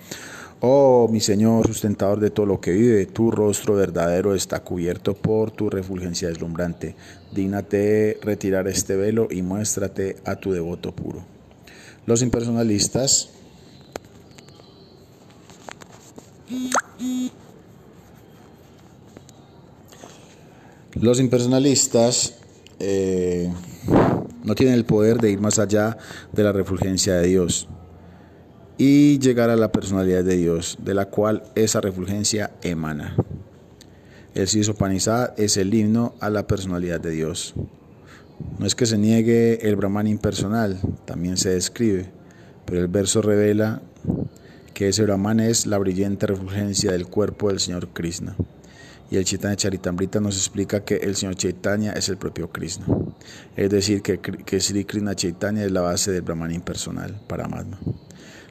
Oh, 0.66 1.10
mi 1.12 1.20
Señor, 1.20 1.68
sustentador 1.68 2.22
de 2.22 2.30
todo 2.30 2.46
lo 2.46 2.62
que 2.62 2.72
vive, 2.72 3.06
tu 3.06 3.32
rostro 3.32 3.76
verdadero 3.76 4.34
está 4.34 4.62
cubierto 4.62 5.14
por 5.14 5.52
tu 5.52 5.70
refulgencia 5.70 6.30
deslumbrante. 6.30 6.96
Dígnate 7.34 8.18
retirar 8.22 8.70
este 8.70 8.96
velo 8.96 9.28
y 9.30 9.42
muéstrate 9.42 10.16
a 10.24 10.38
tu 10.38 10.54
devoto 10.54 10.94
puro. 10.94 11.22
Los 12.06 12.22
impersonalistas 12.22 13.30
Los 20.94 21.20
impersonalistas 21.20 22.36
eh, 22.80 23.52
no 24.46 24.56
tienen 24.56 24.76
el 24.76 24.86
poder 24.86 25.18
de 25.18 25.30
ir 25.30 25.42
más 25.42 25.60
allá 25.60 25.98
de 26.32 26.44
la 26.44 26.54
refulgencia 26.54 27.16
de 27.16 27.28
Dios 27.28 27.68
y 28.78 29.20
llegar 29.20 29.50
a 29.50 29.56
la 29.56 29.72
personalidad 29.72 30.24
de 30.24 30.38
Dios, 30.38 30.78
de 30.84 30.94
la 30.94 31.06
cual 31.06 31.44
esa 31.56 31.82
refulgencia 31.82 32.52
emana. 32.62 33.16
El 34.34 34.48
Sisopanizad 34.48 35.40
es 35.40 35.58
el 35.58 35.74
himno 35.74 36.16
a 36.20 36.30
la 36.30 36.48
personalidad 36.48 37.00
de 37.00 37.12
Dios. 37.12 37.54
No 38.58 38.66
es 38.66 38.74
que 38.74 38.86
se 38.86 38.98
niegue 38.98 39.68
el 39.68 39.76
Brahman 39.76 40.08
impersonal, 40.08 40.80
también 41.06 41.38
se 41.38 41.50
describe, 41.50 42.10
pero 42.66 42.82
el 42.82 42.88
verso 42.88 43.22
revela 43.22 43.82
que 44.74 44.90
ese 44.90 45.04
Brahman 45.04 45.40
es 45.40 45.68
la 45.68 45.78
brillante 45.78 46.26
refulgencia 46.26 46.92
del 46.92 47.06
cuerpo 47.06 47.50
del 47.50 47.60
Señor 47.60 47.90
Krishna. 47.90 48.36
Y 49.12 49.18
el 49.18 49.26
Chaitanya 49.26 49.56
Charitamrita 49.56 50.20
nos 50.20 50.36
explica 50.38 50.84
que 50.84 50.96
el 50.96 51.16
Señor 51.16 51.36
Chaitanya 51.36 51.92
es 51.94 52.10
el 52.10 52.18
propio 52.18 52.52
Krishna. 52.52 52.88
Es 53.56 53.70
decir, 53.70 54.02
que, 54.02 54.20
que 54.20 54.60
Sri 54.60 54.86
Krishna 54.86 55.16
Chaitanya 55.16 55.64
es 55.64 55.72
la 55.72 55.82
base 55.82 56.12
del 56.12 56.24
Brahman 56.24 56.52
impersonal, 56.52 57.22
Paramatma. 57.28 57.78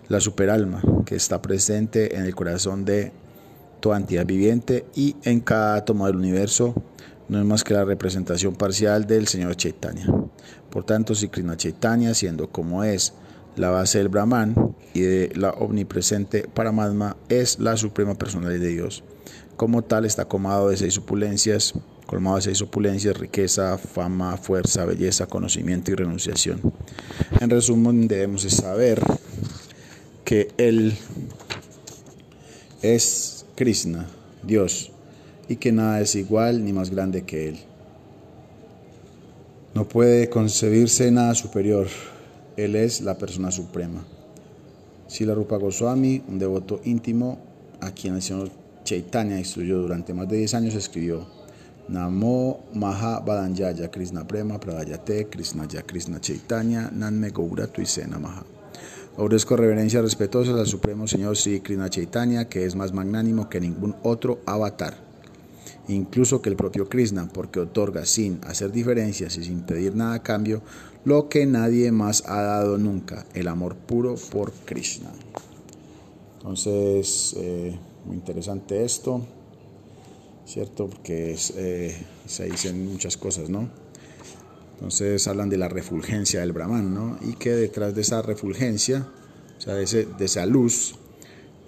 La 0.09 0.21
superalma 0.21 0.83
que 1.07 1.15
está 1.15 1.41
presente 1.41 2.17
en 2.17 2.25
el 2.25 2.35
corazón 2.35 2.85
de 2.85 3.13
toda 3.81 3.97
entidad 3.97 4.27
viviente 4.27 4.85
y 4.95 5.17
en 5.23 5.41
cada 5.41 5.77
átomo 5.77 6.07
del 6.07 6.17
universo 6.17 6.75
no 7.29 7.39
es 7.39 7.45
más 7.45 7.65
que 7.65 7.75
la 7.75 7.85
representación 7.85 8.55
parcial 8.55 9.07
del 9.07 9.27
Señor 9.27 9.57
Chaitanya. 9.57 10.07
Por 10.71 10.85
tanto, 10.85 11.15
Sri 11.15 11.29
Krishna 11.29 11.57
Chaitanya, 11.57 12.15
siendo 12.15 12.51
como 12.51 12.85
es 12.85 13.15
la 13.57 13.71
base 13.71 13.99
del 13.99 14.09
Brahman 14.09 14.75
y 14.95 15.01
de 15.01 15.33
la 15.35 15.51
omnipresente 15.51 16.49
Paramatma, 16.49 17.17
es 17.29 17.59
la 17.59 17.77
suprema 17.77 18.15
personalidad 18.15 18.61
de 18.61 18.69
Dios 18.69 19.05
como 19.63 19.83
tal 19.83 20.05
está 20.05 20.25
colmado 20.25 20.71
de 20.71 20.77
seis 20.77 20.99
opulencias, 20.99 21.75
colmado 22.07 22.35
de 22.35 22.43
seis 22.43 22.61
opulencias, 22.63 23.17
riqueza, 23.17 23.79
fama, 23.79 24.37
fuerza, 24.37 24.85
belleza, 24.85 25.27
conocimiento 25.27 25.93
y 25.93 25.95
renunciación. 25.95 26.61
En 27.41 27.49
resumen, 27.49 28.09
debemos 28.09 28.43
saber 28.43 29.01
que 30.25 30.49
Él 30.57 30.97
es 32.83 33.47
Krishna, 33.55 34.07
Dios, 34.43 34.91
y 35.49 35.57
que 35.57 35.73
nada 35.73 36.01
es 36.01 36.15
igual 36.15 36.65
ni 36.65 36.73
más 36.73 36.91
grande 36.91 37.23
que 37.23 37.49
Él. 37.49 37.59
No 39.75 39.89
puede 39.89 40.29
concebirse 40.29 41.11
nada 41.11 41.35
superior. 41.35 41.87
Él 42.57 42.77
es 42.77 43.01
la 43.01 43.17
persona 43.17 43.51
suprema. 43.51 44.05
Sila 45.09 45.35
Rupa 45.35 45.57
Goswami, 45.57 46.23
un 46.29 46.39
devoto 46.39 46.81
íntimo 46.85 47.39
a 47.81 47.91
quien 47.91 48.15
el 48.15 48.23
Señor 48.23 48.51
Chaitanya 48.85 49.39
instruyó 49.39 49.79
durante 49.79 50.13
más 50.13 50.29
de 50.29 50.39
10 50.39 50.55
años, 50.55 50.75
escribió 50.75 51.27
Namo 51.89 52.65
Maha 52.75 53.21
Badanyaya 53.21 53.91
Krishna 53.91 54.27
Prema 54.27 54.59
Pradayate 54.59 55.29
Krishnaya 55.29 55.83
Krishna 55.83 56.21
Chaitanya 56.21 56.91
Nanme 56.93 57.31
Gaura 57.31 57.67
Tuisena 57.67 58.19
Maha. 58.19 58.45
Ofrezco 59.17 59.57
reverencias 59.57 60.03
respetuosas 60.03 60.59
al 60.59 60.67
Supremo 60.67 61.07
Señor 61.07 61.37
Sri 61.37 61.61
Krishna 61.61 61.91
Chaitanya, 61.91 62.49
que 62.49 62.65
es 62.65 62.75
más 62.75 62.93
magnánimo 62.93 63.51
que 63.51 63.61
ningún 63.61 63.95
otro 64.03 64.41
avatar. 64.47 65.13
incluso 65.89 66.41
que 66.41 66.49
el 66.49 66.57
propio 66.57 66.89
Krishna, 66.89 67.29
porque 67.33 67.61
otorga 67.61 68.07
sin 68.07 68.41
hacer 68.45 68.71
diferencias 68.71 69.37
y 69.37 69.45
sin 69.45 69.63
pedir 69.63 69.97
nada 69.97 70.15
a 70.15 70.23
cambio 70.23 70.63
lo 71.05 71.29
que 71.29 71.45
nadie 71.45 71.91
más 71.91 72.23
ha 72.29 72.41
dado 72.41 72.79
nunca, 72.79 73.27
el 73.35 73.49
amor 73.49 73.75
puro 73.75 74.15
por 74.31 74.53
Krishna. 74.53 75.11
Entonces, 76.37 77.35
eh, 77.37 77.77
muy 78.07 78.17
interesante 78.17 78.85
esto, 78.85 79.21
¿cierto? 80.47 80.87
Porque 80.87 81.37
eh, 81.57 81.97
se 82.27 82.45
dicen 82.45 82.91
muchas 82.91 83.17
cosas, 83.17 83.51
¿no? 83.51 83.69
Entonces 84.83 85.29
hablan 85.29 85.49
de 85.49 85.59
la 85.59 85.69
refulgencia 85.69 86.41
del 86.41 86.51
Brahman, 86.51 86.93
¿no? 86.93 87.17
Y 87.23 87.35
que 87.35 87.51
detrás 87.51 87.95
de 87.95 88.01
esa 88.01 88.21
refulgencia, 88.21 89.07
o 89.57 89.61
sea, 89.61 89.75
de, 89.75 89.85
esa 90.19 90.45
luz, 90.45 90.97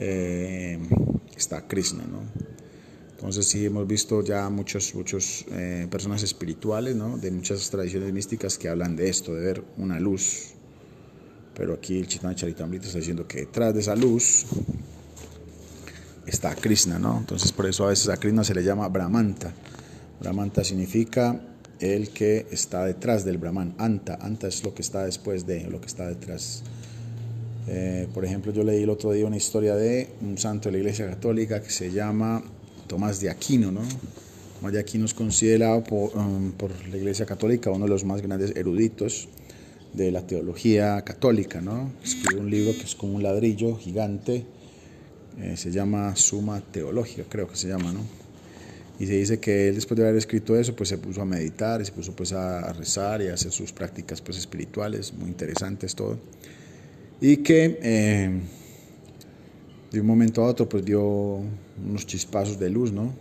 eh, 0.00 0.80
está 1.36 1.68
Krishna, 1.68 2.04
¿no? 2.10 2.22
Entonces 3.12 3.46
sí 3.46 3.64
hemos 3.64 3.86
visto 3.86 4.24
ya 4.24 4.50
muchos, 4.50 4.94
muchos 4.96 5.46
personas 5.90 6.24
espirituales, 6.24 6.96
¿no? 6.96 7.16
De 7.16 7.30
muchas 7.30 7.70
tradiciones 7.70 8.12
místicas 8.12 8.58
que 8.58 8.68
hablan 8.68 8.96
de 8.96 9.08
esto, 9.08 9.32
de 9.32 9.40
ver 9.40 9.64
una 9.78 10.00
luz 10.00 10.54
pero 11.54 11.74
aquí 11.74 11.98
el 11.98 12.08
Chaitanya 12.08 12.34
Charitamrita 12.34 12.86
está 12.86 12.98
diciendo 12.98 13.26
que 13.26 13.40
detrás 13.40 13.72
de 13.72 13.80
esa 13.80 13.94
luz 13.94 14.44
está 16.26 16.54
Krishna, 16.54 16.98
¿no? 16.98 17.18
Entonces 17.18 17.52
por 17.52 17.66
eso 17.66 17.84
a 17.86 17.90
veces 17.90 18.08
a 18.08 18.16
Krishna 18.16 18.42
se 18.42 18.54
le 18.54 18.64
llama 18.64 18.88
Brahmanta. 18.88 19.52
Brahmanta 20.20 20.64
significa 20.64 21.40
el 21.80 22.10
que 22.10 22.46
está 22.50 22.84
detrás 22.84 23.24
del 23.24 23.38
Brahman. 23.38 23.74
Anta, 23.78 24.18
Anta 24.20 24.48
es 24.48 24.64
lo 24.64 24.74
que 24.74 24.82
está 24.82 25.04
después 25.04 25.46
de, 25.46 25.64
lo 25.64 25.80
que 25.80 25.86
está 25.86 26.08
detrás. 26.08 26.62
Eh, 27.66 28.08
por 28.12 28.24
ejemplo, 28.24 28.52
yo 28.52 28.62
leí 28.62 28.82
el 28.82 28.90
otro 28.90 29.12
día 29.12 29.26
una 29.26 29.36
historia 29.36 29.74
de 29.74 30.08
un 30.20 30.36
santo 30.38 30.68
de 30.68 30.72
la 30.72 30.78
Iglesia 30.78 31.08
Católica 31.08 31.62
que 31.62 31.70
se 31.70 31.90
llama 31.90 32.42
Tomás 32.86 33.20
de 33.20 33.30
Aquino, 33.30 33.72
¿no? 33.72 33.82
Tomás 34.58 34.72
de 34.72 34.80
Aquino 34.80 35.06
es 35.06 35.14
considerado 35.14 35.82
por, 35.82 36.16
um, 36.16 36.52
por 36.52 36.70
la 36.88 36.96
Iglesia 36.96 37.24
Católica 37.24 37.70
uno 37.70 37.86
de 37.86 37.90
los 37.90 38.04
más 38.04 38.20
grandes 38.20 38.54
eruditos 38.54 39.28
de 39.94 40.10
la 40.10 40.26
teología 40.26 41.02
católica, 41.02 41.60
¿no? 41.60 41.90
Escribe 42.02 42.40
un 42.40 42.50
libro 42.50 42.72
que 42.72 42.82
es 42.82 42.94
como 42.94 43.14
un 43.14 43.22
ladrillo 43.22 43.76
gigante, 43.76 44.44
eh, 45.38 45.56
se 45.56 45.70
llama 45.70 46.14
Suma 46.16 46.60
Teológica, 46.60 47.24
creo 47.28 47.48
que 47.48 47.56
se 47.56 47.68
llama, 47.68 47.92
¿no? 47.92 48.23
Y 48.98 49.06
se 49.06 49.14
dice 49.14 49.40
que 49.40 49.68
él 49.68 49.74
después 49.74 49.98
de 49.98 50.04
haber 50.04 50.16
escrito 50.16 50.56
eso, 50.56 50.76
pues 50.76 50.88
se 50.88 50.98
puso 50.98 51.20
a 51.20 51.24
meditar, 51.24 51.84
se 51.84 51.90
puso 51.90 52.14
pues 52.14 52.32
a, 52.32 52.72
rezar 52.72 53.22
y 53.22 53.28
a 53.28 53.34
hacer 53.34 53.50
sus 53.50 53.72
prácticas 53.72 54.20
pues 54.20 54.38
espirituales, 54.38 55.12
muy 55.12 55.28
interesantes 55.28 55.94
todo. 55.94 56.18
Y 57.20 57.38
que 57.38 57.78
eh, 57.82 58.40
de 59.90 60.00
un 60.00 60.06
momento 60.06 60.44
a 60.44 60.46
otro 60.46 60.68
pues 60.68 60.84
vio 60.84 61.40
unos 61.84 62.06
chispazos 62.06 62.58
de 62.58 62.70
luz, 62.70 62.92
¿no? 62.92 63.12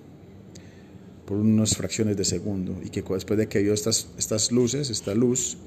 Por 1.26 1.38
unas 1.38 1.76
fracciones 1.76 2.18
de 2.18 2.26
segundo. 2.26 2.80
Y 2.84 2.90
que 2.90 3.02
después 3.02 3.38
de 3.38 3.48
que 3.48 3.62
vio 3.64 3.74
estas, 3.74 4.10
estas 4.18 4.52
luces, 4.52 4.92
esta 4.92 5.16
luz, 5.16 5.58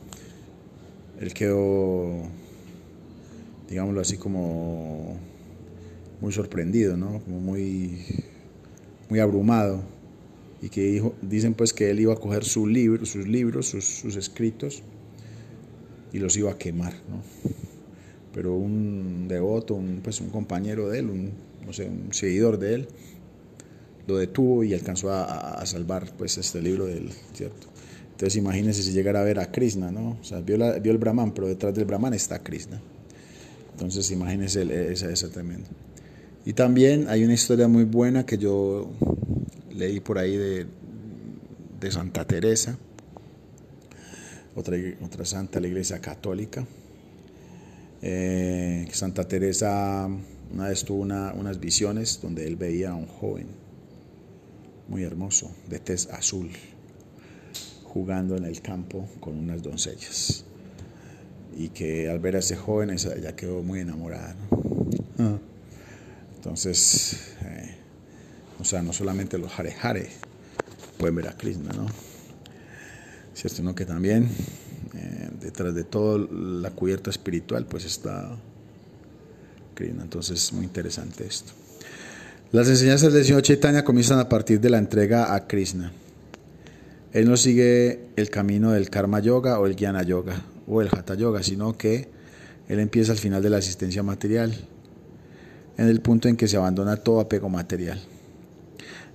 él 1.20 1.32
quedó, 1.32 2.22
digámoslo 3.68 4.00
así, 4.00 4.18
como 4.18 5.18
muy 6.20 6.32
sorprendido, 6.32 6.96
¿no? 6.96 7.20
Como 7.20 7.40
muy, 7.40 7.98
muy 9.08 9.18
abrumado. 9.18 9.95
Y 10.62 10.68
que 10.68 10.82
dijo, 10.82 11.14
dicen 11.22 11.54
pues 11.54 11.72
que 11.72 11.90
él 11.90 12.00
iba 12.00 12.14
a 12.14 12.16
coger 12.16 12.44
su 12.44 12.66
libro, 12.66 13.04
sus 13.04 13.26
libros, 13.26 13.68
sus, 13.68 14.16
escritos, 14.16 14.82
y 16.12 16.18
los 16.18 16.36
iba 16.36 16.52
a 16.52 16.58
quemar, 16.58 16.94
¿no? 17.08 17.22
Pero 18.32 18.54
un 18.54 19.28
devoto, 19.28 19.74
un, 19.74 20.00
pues 20.02 20.20
un 20.20 20.30
compañero 20.30 20.88
de 20.88 21.00
él, 21.00 21.10
un, 21.10 21.32
no 21.64 21.72
sé, 21.72 21.88
un 21.88 22.12
seguidor 22.12 22.58
de 22.58 22.74
él, 22.74 22.88
lo 24.06 24.16
detuvo 24.16 24.62
y 24.64 24.72
alcanzó 24.72 25.10
a, 25.12 25.64
salvar 25.66 26.12
pues 26.16 26.38
este 26.38 26.62
libro 26.62 26.86
de 26.86 26.98
él, 26.98 27.10
¿cierto? 27.34 27.66
Entonces 28.12 28.36
imagínense 28.36 28.82
si 28.82 28.92
llegara 28.92 29.20
a 29.20 29.24
ver 29.24 29.38
a 29.38 29.50
Krishna, 29.50 29.90
¿no? 29.90 30.16
O 30.20 30.24
sea, 30.24 30.40
vio, 30.40 30.56
vio 30.80 30.92
el 30.92 30.98
Brahman, 30.98 31.34
pero 31.34 31.48
detrás 31.48 31.74
del 31.74 31.84
Brahman 31.84 32.14
está 32.14 32.38
Krishna. 32.38 32.80
Entonces 33.72 34.10
imagínense 34.10 34.62
esa, 34.92 35.10
esa 35.10 35.28
tremendo. 35.28 35.68
Y 36.46 36.52
también 36.52 37.08
hay 37.08 37.24
una 37.24 37.34
historia 37.34 37.68
muy 37.68 37.84
buena 37.84 38.24
que 38.24 38.38
yo 38.38 38.88
leí 39.76 40.00
por 40.00 40.18
ahí 40.18 40.36
de, 40.36 40.66
de 41.80 41.90
Santa 41.90 42.26
Teresa, 42.26 42.78
otra, 44.54 44.76
otra 45.02 45.24
santa 45.24 45.58
de 45.58 45.62
la 45.62 45.68
iglesia 45.68 46.00
católica. 46.00 46.66
Eh, 48.02 48.88
santa 48.92 49.26
Teresa 49.26 50.08
una 50.52 50.68
vez 50.68 50.84
tuvo 50.84 51.02
unas 51.02 51.60
visiones 51.60 52.20
donde 52.22 52.46
él 52.46 52.56
veía 52.56 52.90
a 52.90 52.94
un 52.94 53.06
joven 53.06 53.48
muy 54.88 55.02
hermoso, 55.02 55.50
de 55.68 55.80
tez 55.80 56.08
azul 56.10 56.50
jugando 57.82 58.36
en 58.36 58.44
el 58.44 58.60
campo 58.60 59.08
con 59.20 59.38
unas 59.38 59.62
doncellas. 59.62 60.44
Y 61.56 61.70
que 61.70 62.10
al 62.10 62.18
ver 62.18 62.36
a 62.36 62.40
ese 62.40 62.54
joven 62.54 62.90
ella 62.90 63.34
quedó 63.34 63.62
muy 63.62 63.80
enamorada. 63.80 64.36
Ah. 65.18 65.38
Entonces, 66.36 67.34
eh, 67.42 67.74
o 68.58 68.64
sea, 68.64 68.82
no 68.82 68.92
solamente 68.92 69.38
los 69.38 69.52
jare 69.52 69.72
jare 69.72 70.10
pueden 70.98 71.14
ver 71.14 71.28
a 71.28 71.36
Krishna, 71.36 71.72
¿no? 71.72 71.86
Cierto, 73.34 73.56
sino 73.56 73.74
que 73.74 73.84
también 73.84 74.28
eh, 74.94 75.30
detrás 75.40 75.74
de 75.74 75.84
toda 75.84 76.26
la 76.30 76.70
cubierta 76.70 77.10
espiritual, 77.10 77.66
pues 77.66 77.84
está 77.84 78.30
Krishna. 79.74 80.02
Entonces, 80.02 80.44
es 80.44 80.52
muy 80.52 80.64
interesante 80.64 81.26
esto. 81.26 81.52
Las 82.52 82.68
enseñanzas 82.68 83.12
del 83.12 83.24
Señor 83.24 83.42
Chaitanya 83.42 83.84
comienzan 83.84 84.18
a 84.18 84.28
partir 84.28 84.60
de 84.60 84.70
la 84.70 84.78
entrega 84.78 85.34
a 85.34 85.46
Krishna. 85.46 85.92
Él 87.12 87.28
no 87.28 87.36
sigue 87.36 88.08
el 88.16 88.30
camino 88.30 88.72
del 88.72 88.88
karma 88.88 89.20
yoga 89.20 89.58
o 89.58 89.66
el 89.66 89.76
jnana 89.76 90.02
yoga 90.02 90.42
o 90.66 90.80
el 90.80 90.88
hatha 90.88 91.14
yoga, 91.14 91.42
sino 91.42 91.76
que 91.76 92.08
él 92.68 92.80
empieza 92.80 93.12
al 93.12 93.18
final 93.18 93.42
de 93.42 93.50
la 93.50 93.58
asistencia 93.58 94.02
material, 94.02 94.54
en 95.76 95.88
el 95.88 96.00
punto 96.00 96.28
en 96.28 96.36
que 96.36 96.48
se 96.48 96.56
abandona 96.56 96.96
todo 96.96 97.20
apego 97.20 97.48
material. 97.48 98.00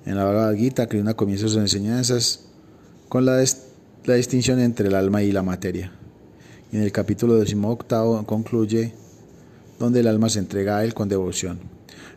En 0.05 0.15
la 0.15 0.23
Bhagavad 0.23 0.55
Gita, 0.55 0.87
Krishna 0.87 1.13
comienza 1.13 1.47
sus 1.47 1.57
enseñanzas 1.57 2.45
con 3.07 3.25
la, 3.25 3.43
la 4.05 4.13
distinción 4.15 4.59
entre 4.59 4.87
el 4.87 4.95
alma 4.95 5.21
y 5.21 5.31
la 5.31 5.43
materia. 5.43 5.91
Y 6.71 6.77
en 6.77 6.83
el 6.83 6.91
capítulo 6.91 7.35
18 7.35 8.25
concluye 8.25 8.93
donde 9.77 9.99
el 9.99 10.07
alma 10.07 10.29
se 10.29 10.39
entrega 10.39 10.77
a 10.77 10.83
él 10.83 10.93
con 10.93 11.09
devoción. 11.09 11.59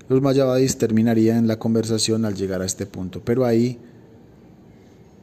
Los 0.09 0.23
Mayavadis 0.23 0.77
terminarían 0.77 1.47
la 1.47 1.59
conversación 1.59 2.25
al 2.25 2.35
llegar 2.35 2.62
a 2.62 2.66
este 2.66 2.87
punto, 2.87 3.23
pero 3.25 3.44
ahí 3.44 3.79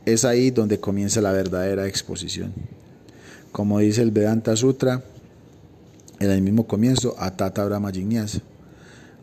es 0.06 0.26
ahí 0.26 0.52
donde 0.52 0.80
comienza 0.80 1.21
la 1.21 1.32
verdadera 1.32 1.88
exposición. 1.88 2.52
Como 3.52 3.80
dice 3.80 4.02
el 4.02 4.12
Vedanta 4.12 4.56
Sutra, 4.56 5.04
en 6.19 6.32
el 6.32 6.41
mismo 6.41 6.67
comienzo, 6.67 7.15
Atata 7.17 7.65
Brahma 7.65 7.91
Jignasa. 7.91 8.41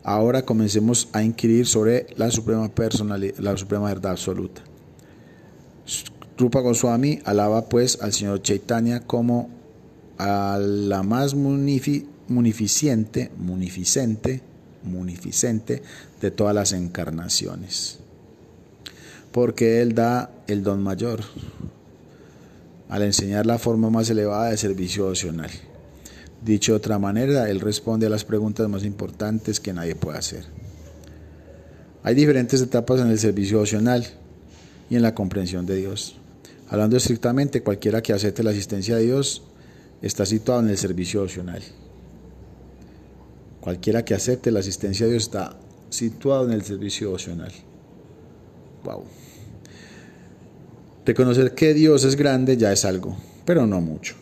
Ahora 0.03 0.43
comencemos 0.43 1.09
a 1.13 1.23
inquirir 1.23 1.67
sobre 1.67 2.07
la 2.15 2.31
suprema 2.31 2.69
personalidad, 2.69 3.37
la 3.39 3.57
suprema 3.57 3.87
verdad 3.87 4.11
absoluta. 4.11 4.61
Rupa 6.37 6.61
Goswami 6.61 7.19
alaba 7.25 7.67
pues 7.67 8.01
al 8.01 8.13
Señor 8.13 8.41
Chaitanya 8.41 9.01
como 9.01 9.49
a 10.17 10.57
la 10.59 11.03
más 11.03 11.35
munificente, 11.35 13.31
munificente, 13.37 14.41
munificente 14.83 15.81
de 16.21 16.31
todas 16.31 16.55
las 16.55 16.71
encarnaciones 16.71 17.99
porque 19.31 19.81
Él 19.81 19.93
da 19.93 20.31
el 20.47 20.63
don 20.63 20.81
mayor 20.81 21.21
al 22.89 23.03
enseñar 23.03 23.45
la 23.45 23.59
forma 23.59 23.89
más 23.89 24.09
elevada 24.09 24.49
de 24.49 24.57
servicio 24.57 25.07
opcional. 25.07 25.51
Dicho 26.43 26.71
de 26.71 26.77
otra 26.77 26.99
manera, 26.99 27.49
Él 27.49 27.59
responde 27.59 28.07
a 28.07 28.09
las 28.09 28.23
preguntas 28.23 28.67
más 28.69 28.83
importantes 28.83 29.59
que 29.59 29.73
nadie 29.73 29.95
puede 29.95 30.17
hacer. 30.17 30.45
Hay 32.03 32.15
diferentes 32.15 32.61
etapas 32.61 33.01
en 33.01 33.09
el 33.09 33.19
servicio 33.19 33.59
opcional 33.59 34.07
y 34.89 34.95
en 34.95 35.01
la 35.01 35.13
comprensión 35.13 35.65
de 35.65 35.75
Dios. 35.75 36.15
Hablando 36.69 36.95
estrictamente, 36.95 37.61
cualquiera 37.61 38.01
que 38.01 38.13
acepte 38.13 38.43
la 38.43 38.51
asistencia 38.51 38.95
de 38.95 39.03
Dios 39.03 39.43
está 40.01 40.25
situado 40.25 40.61
en 40.61 40.69
el 40.69 40.77
servicio 40.77 41.23
opcional. 41.23 41.61
Cualquiera 43.59 44.05
que 44.05 44.13
acepte 44.13 44.51
la 44.51 44.61
asistencia 44.61 45.05
de 45.05 45.13
Dios 45.13 45.23
está 45.23 45.57
situado 45.89 46.45
en 46.45 46.53
el 46.53 46.63
servicio 46.63 47.11
opcional. 47.11 47.51
Wow. 48.83 49.03
Reconocer 51.05 51.53
que 51.53 51.73
Dios 51.73 52.05
es 52.05 52.15
grande 52.15 52.55
ya 52.55 52.71
es 52.71 52.85
algo, 52.85 53.17
pero 53.45 53.65
no 53.65 53.81
mucho. 53.81 54.15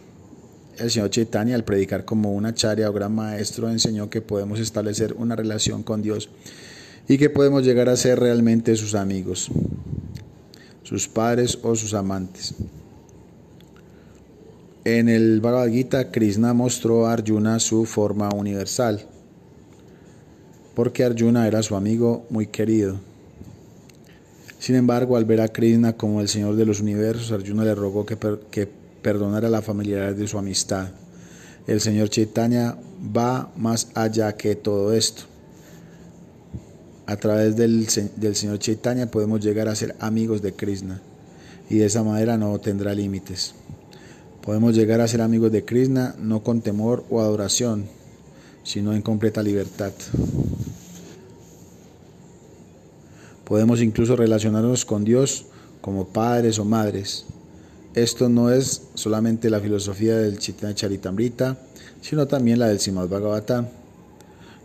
El 0.78 0.92
señor 0.92 1.10
Chaitanya, 1.10 1.56
al 1.56 1.64
predicar 1.64 2.06
como 2.06 2.34
una 2.34 2.54
charia 2.54 2.90
o 2.90 2.94
gran 2.94 3.14
maestro, 3.16 3.70
enseñó 3.70 4.12
que 4.12 4.22
podemos 4.22 4.60
establecer 4.60 5.14
una 5.18 5.36
relación 5.36 5.82
con 5.82 6.04
Dios 6.04 6.30
y 7.08 7.18
que 7.18 7.32
podemos 7.32 7.64
llegar 7.66 7.90
a 7.90 7.96
ser 7.96 8.20
realmente 8.20 8.76
sus 8.76 8.94
amigos, 8.94 9.50
sus 10.84 11.08
padres 11.08 11.58
o 11.64 11.76
sus 11.76 11.96
amantes. 11.96 12.54
En 14.84 15.10
el 15.10 15.42
Bhagavad 15.42 15.70
Gita, 15.70 16.12
Krishna 16.12 16.54
mostró 16.54 17.08
a 17.08 17.14
Arjuna 17.14 17.60
su 17.60 17.86
forma 17.86 18.30
universal, 18.30 19.02
porque 20.76 21.04
Arjuna 21.04 21.48
era 21.48 21.64
su 21.64 21.76
amigo 21.76 22.28
muy 22.30 22.48
querido 22.48 23.00
Sin 24.60 24.76
embargo, 24.76 25.18
al 25.18 25.26
ver 25.26 25.42
a 25.42 25.48
Krishna 25.48 25.94
como 25.94 26.22
el 26.22 26.28
Señor 26.28 26.56
de 26.56 26.66
los 26.66 26.82
universos, 26.82 27.32
Arjuna 27.32 27.66
le 27.66 27.74
rogó 27.74 28.06
que, 28.06 28.16
que 28.52 28.77
perdonara 29.02 29.50
la 29.50 29.62
familiaridad 29.62 30.16
de 30.16 30.28
su 30.28 30.38
amistad. 30.38 30.90
El 31.68 31.82
Señor 31.82 32.10
Chaitanya 32.10 32.78
va 33.16 33.52
más 33.56 33.90
allá 33.94 34.36
que 34.36 34.56
todo 34.56 34.94
esto. 34.94 35.24
A 37.06 37.16
través 37.18 37.56
del, 37.56 37.88
del 38.16 38.36
Señor 38.36 38.60
Chaitanya 38.60 39.10
podemos 39.10 39.42
llegar 39.42 39.68
a 39.68 39.76
ser 39.76 39.96
amigos 40.00 40.42
de 40.42 40.54
Krishna 40.54 41.02
y 41.70 41.78
de 41.78 41.86
esa 41.86 42.04
manera 42.04 42.38
no 42.38 42.60
tendrá 42.60 42.94
límites. 42.94 43.54
Podemos 44.42 44.76
llegar 44.76 45.02
a 45.02 45.08
ser 45.08 45.22
amigos 45.22 45.52
de 45.52 45.66
Krishna 45.66 46.16
no 46.20 46.42
con 46.42 46.62
temor 46.62 47.04
o 47.10 47.20
adoración, 47.20 47.86
sino 48.64 48.94
en 48.94 49.02
completa 49.02 49.44
libertad. 49.44 49.92
Podemos 53.44 53.82
incluso 53.82 54.16
relacionarnos 54.16 54.84
con 54.84 55.06
Dios 55.06 55.46
como 55.82 56.08
padres 56.08 56.60
o 56.60 56.66
madres. 56.66 57.26
Esto 57.98 58.30
no 58.30 58.52
es 58.52 58.90
solamente 58.94 59.50
la 59.50 59.60
filosofía 59.60 60.20
del 60.20 60.38
Chaitanya 60.38 60.76
Charitamrita, 60.76 61.58
sino 62.00 62.28
también 62.28 62.60
la 62.60 62.68
del 62.68 62.80
Simad 62.80 63.08
Bhagavatam. 63.08 63.70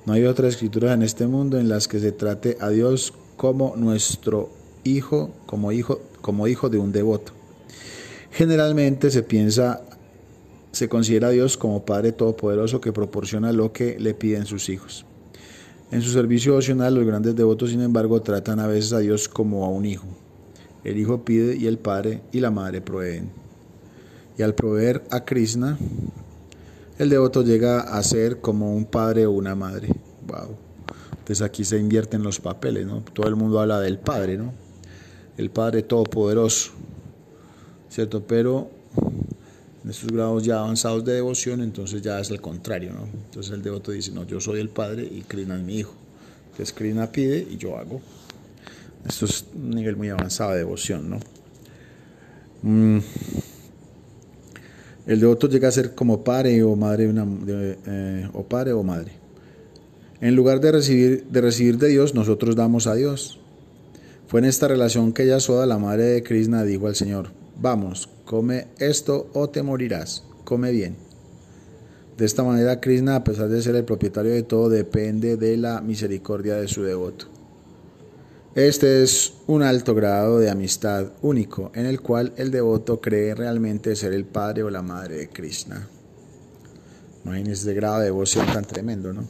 No 0.04 0.12
hay 0.12 0.26
otra 0.26 0.48
escritura 0.48 0.92
en 0.92 1.00
este 1.02 1.26
mundo 1.26 1.58
en 1.58 1.70
las 1.70 1.88
que 1.88 1.98
se 1.98 2.12
trate 2.12 2.58
a 2.60 2.68
Dios 2.68 3.14
como 3.38 3.74
nuestro 3.74 4.50
hijo, 4.84 5.30
como 5.46 5.72
hijo, 5.72 6.02
como 6.20 6.46
hijo 6.46 6.68
de 6.68 6.76
un 6.76 6.92
devoto. 6.92 7.32
Generalmente 8.32 9.10
se 9.10 9.22
piensa, 9.22 9.80
se 10.70 10.90
considera 10.90 11.28
a 11.28 11.30
Dios 11.30 11.56
como 11.56 11.86
Padre 11.86 12.12
Todopoderoso 12.12 12.82
que 12.82 12.92
proporciona 12.92 13.50
lo 13.50 13.72
que 13.72 13.98
le 13.98 14.12
piden 14.12 14.44
sus 14.44 14.68
hijos. 14.68 15.06
En 15.90 16.02
su 16.02 16.10
servicio 16.10 16.54
opcional, 16.54 16.94
los 16.94 17.06
grandes 17.06 17.34
devotos, 17.34 17.70
sin 17.70 17.80
embargo, 17.80 18.20
tratan 18.20 18.60
a 18.60 18.66
veces 18.66 18.92
a 18.92 18.98
Dios 18.98 19.26
como 19.26 19.64
a 19.64 19.70
un 19.70 19.86
hijo. 19.86 20.21
El 20.84 20.98
hijo 20.98 21.24
pide 21.24 21.56
y 21.56 21.66
el 21.66 21.78
padre 21.78 22.22
y 22.32 22.40
la 22.40 22.50
madre 22.50 22.80
proveen. 22.80 23.30
Y 24.36 24.42
al 24.42 24.54
proveer 24.54 25.04
a 25.10 25.24
Krishna, 25.24 25.78
el 26.98 27.08
devoto 27.10 27.42
llega 27.42 27.80
a 27.80 28.02
ser 28.02 28.40
como 28.40 28.74
un 28.74 28.84
padre 28.84 29.26
o 29.26 29.32
una 29.32 29.54
madre. 29.54 29.88
Wow. 30.26 30.56
Entonces 31.22 31.42
aquí 31.42 31.64
se 31.64 31.78
invierten 31.78 32.22
los 32.22 32.40
papeles, 32.40 32.84
¿no? 32.84 33.02
Todo 33.12 33.28
el 33.28 33.36
mundo 33.36 33.60
habla 33.60 33.80
del 33.80 33.98
Padre, 33.98 34.36
¿no? 34.36 34.52
El 35.36 35.50
Padre 35.50 35.82
Todopoderoso, 35.82 36.72
¿cierto? 37.88 38.24
Pero 38.26 38.68
en 39.84 39.90
estos 39.90 40.10
grados 40.10 40.42
ya 40.42 40.58
avanzados 40.58 41.04
de 41.04 41.12
devoción, 41.12 41.62
entonces 41.62 42.02
ya 42.02 42.18
es 42.18 42.30
el 42.30 42.40
contrario, 42.40 42.92
¿no? 42.92 43.04
Entonces 43.26 43.52
el 43.52 43.62
devoto 43.62 43.92
dice, 43.92 44.10
no, 44.10 44.24
yo 44.24 44.40
soy 44.40 44.58
el 44.58 44.68
Padre 44.68 45.04
y 45.04 45.20
Krishna 45.20 45.56
es 45.56 45.62
mi 45.62 45.78
hijo. 45.78 45.94
Entonces 46.50 46.72
Krishna 46.72 47.10
pide 47.10 47.46
y 47.48 47.56
yo 47.56 47.78
hago. 47.78 48.00
Esto 49.06 49.24
es 49.24 49.44
un 49.54 49.70
nivel 49.70 49.96
muy 49.96 50.08
avanzado 50.10 50.52
de 50.52 50.58
devoción, 50.58 51.10
¿no? 51.10 51.20
Mm. 52.62 53.00
El 55.06 55.20
devoto 55.20 55.48
llega 55.48 55.68
a 55.68 55.72
ser 55.72 55.94
como 55.94 56.22
padre 56.22 56.62
o 56.62 56.76
madre 56.76 57.12
eh, 57.12 58.28
o 58.32 58.44
padre 58.44 58.72
o 58.72 58.82
madre. 58.84 59.12
En 60.20 60.36
lugar 60.36 60.60
de 60.60 60.70
recibir, 60.70 61.24
de 61.28 61.40
recibir 61.40 61.78
de 61.78 61.88
Dios, 61.88 62.14
nosotros 62.14 62.54
damos 62.54 62.86
a 62.86 62.94
Dios. 62.94 63.40
Fue 64.28 64.38
en 64.38 64.46
esta 64.46 64.68
relación 64.68 65.12
que 65.12 65.26
Yasoda, 65.26 65.66
la 65.66 65.78
madre 65.78 66.04
de 66.04 66.22
Krishna, 66.22 66.62
dijo 66.62 66.86
al 66.86 66.94
Señor, 66.94 67.30
vamos, 67.60 68.08
come 68.24 68.68
esto 68.78 69.28
o 69.32 69.50
te 69.50 69.64
morirás, 69.64 70.22
come 70.44 70.70
bien. 70.70 70.94
De 72.16 72.24
esta 72.24 72.44
manera, 72.44 72.80
Krishna, 72.80 73.16
a 73.16 73.24
pesar 73.24 73.48
de 73.48 73.60
ser 73.60 73.74
el 73.74 73.84
propietario 73.84 74.30
de 74.30 74.44
todo, 74.44 74.68
depende 74.68 75.36
de 75.36 75.56
la 75.56 75.80
misericordia 75.80 76.54
de 76.54 76.68
su 76.68 76.84
devoto. 76.84 77.26
Este 78.54 79.02
es 79.02 79.32
un 79.46 79.62
alto 79.62 79.94
grado 79.94 80.38
de 80.38 80.50
amistad 80.50 81.06
único 81.22 81.72
en 81.74 81.86
el 81.86 82.02
cual 82.02 82.34
el 82.36 82.50
devoto 82.50 83.00
cree 83.00 83.34
realmente 83.34 83.96
ser 83.96 84.12
el 84.12 84.26
padre 84.26 84.62
o 84.62 84.68
la 84.68 84.82
madre 84.82 85.16
de 85.16 85.28
Krishna. 85.30 85.88
Imagínense 87.24 87.62
ese 87.62 87.72
grado 87.72 88.00
de 88.00 88.06
devoción 88.06 88.44
tan 88.52 88.66
tremendo, 88.66 89.14
¿no? 89.14 89.26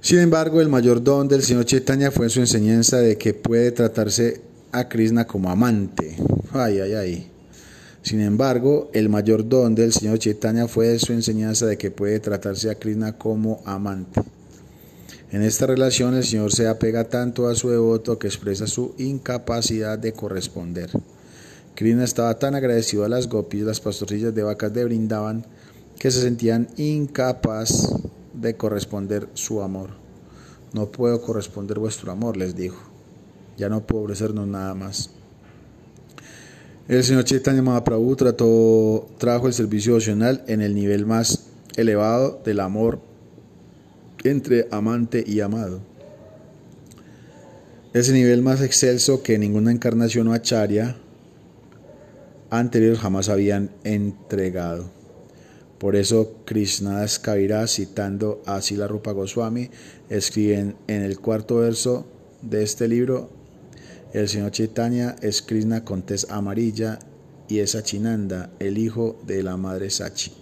Sin 0.00 0.20
embargo, 0.20 0.60
el 0.60 0.68
mayor 0.68 1.02
don 1.02 1.26
del 1.26 1.42
señor 1.42 1.64
Chaitanya 1.64 2.12
fue 2.12 2.28
su 2.28 2.38
enseñanza 2.38 2.98
de 2.98 3.18
que 3.18 3.34
puede 3.34 3.72
tratarse 3.72 4.42
a 4.70 4.88
Krishna 4.88 5.26
como 5.26 5.50
amante. 5.50 6.16
Ay, 6.52 6.78
ay, 6.78 6.94
ay. 6.94 7.30
Sin 8.02 8.20
embargo, 8.20 8.90
el 8.94 9.08
mayor 9.08 9.48
don 9.48 9.74
del 9.74 9.92
señor 9.92 10.20
Chaitanya 10.20 10.68
fue 10.68 11.00
su 11.00 11.12
enseñanza 11.12 11.66
de 11.66 11.76
que 11.76 11.90
puede 11.90 12.20
tratarse 12.20 12.70
a 12.70 12.76
Krishna 12.76 13.18
como 13.18 13.60
amante. 13.64 14.22
En 15.30 15.42
esta 15.42 15.66
relación 15.66 16.14
el 16.14 16.24
Señor 16.24 16.52
se 16.52 16.68
apega 16.68 17.04
tanto 17.04 17.48
a 17.48 17.54
su 17.54 17.68
devoto 17.68 18.18
que 18.18 18.28
expresa 18.28 18.66
su 18.66 18.94
incapacidad 18.96 19.98
de 19.98 20.14
corresponder. 20.14 20.90
Krishna 21.74 22.04
estaba 22.04 22.38
tan 22.38 22.54
agradecido 22.54 23.04
a 23.04 23.10
las 23.10 23.28
gopis, 23.28 23.62
las 23.62 23.80
pastorcillas 23.80 24.34
de 24.34 24.42
vacas 24.42 24.72
de 24.72 24.84
Brindaban, 24.84 25.44
que 25.98 26.10
se 26.10 26.22
sentían 26.22 26.68
incapaz 26.78 27.94
de 28.32 28.56
corresponder 28.56 29.28
su 29.34 29.60
amor. 29.60 29.90
No 30.72 30.86
puedo 30.86 31.20
corresponder 31.20 31.78
vuestro 31.78 32.10
amor, 32.10 32.38
les 32.38 32.56
dijo. 32.56 32.80
Ya 33.58 33.68
no 33.68 33.86
puedo 33.86 34.04
ofrecernos 34.04 34.46
nada 34.46 34.74
más. 34.74 35.10
El 36.88 37.04
señor 37.04 37.24
Chaitanya 37.24 37.60
Mahaprabhu 37.60 38.16
trajo 39.18 39.46
el 39.46 39.52
servicio 39.52 39.94
opcional 39.96 40.42
en 40.46 40.62
el 40.62 40.74
nivel 40.74 41.04
más 41.04 41.48
elevado 41.76 42.40
del 42.44 42.60
amor 42.60 43.00
entre 44.24 44.68
amante 44.70 45.24
y 45.26 45.40
amado. 45.40 45.80
Ese 47.94 48.12
nivel 48.12 48.42
más 48.42 48.60
excelso 48.60 49.22
que 49.22 49.38
ninguna 49.38 49.72
encarnación 49.72 50.28
o 50.28 50.32
acharya 50.32 50.96
anterior 52.50 52.96
jamás 52.96 53.28
habían 53.28 53.70
entregado. 53.84 54.90
Por 55.78 55.96
eso 55.96 56.42
Krishnadas 56.44 57.18
Kaviraj, 57.18 57.68
citando 57.68 58.42
a 58.46 58.60
Sila 58.60 58.88
Rupa 58.88 59.12
Goswami, 59.12 59.70
escriben 60.10 60.76
en 60.88 61.02
el 61.02 61.20
cuarto 61.20 61.56
verso 61.56 62.06
de 62.42 62.62
este 62.62 62.88
libro, 62.88 63.30
el 64.12 64.28
señor 64.28 64.50
Chaitanya 64.50 65.16
es 65.20 65.42
Krishna 65.42 65.84
con 65.84 66.02
tez 66.02 66.30
amarilla 66.30 66.98
y 67.48 67.60
es 67.60 67.74
Achinanda, 67.74 68.50
el 68.58 68.78
hijo 68.78 69.20
de 69.26 69.42
la 69.42 69.56
madre 69.56 69.90
Sachi. 69.90 70.37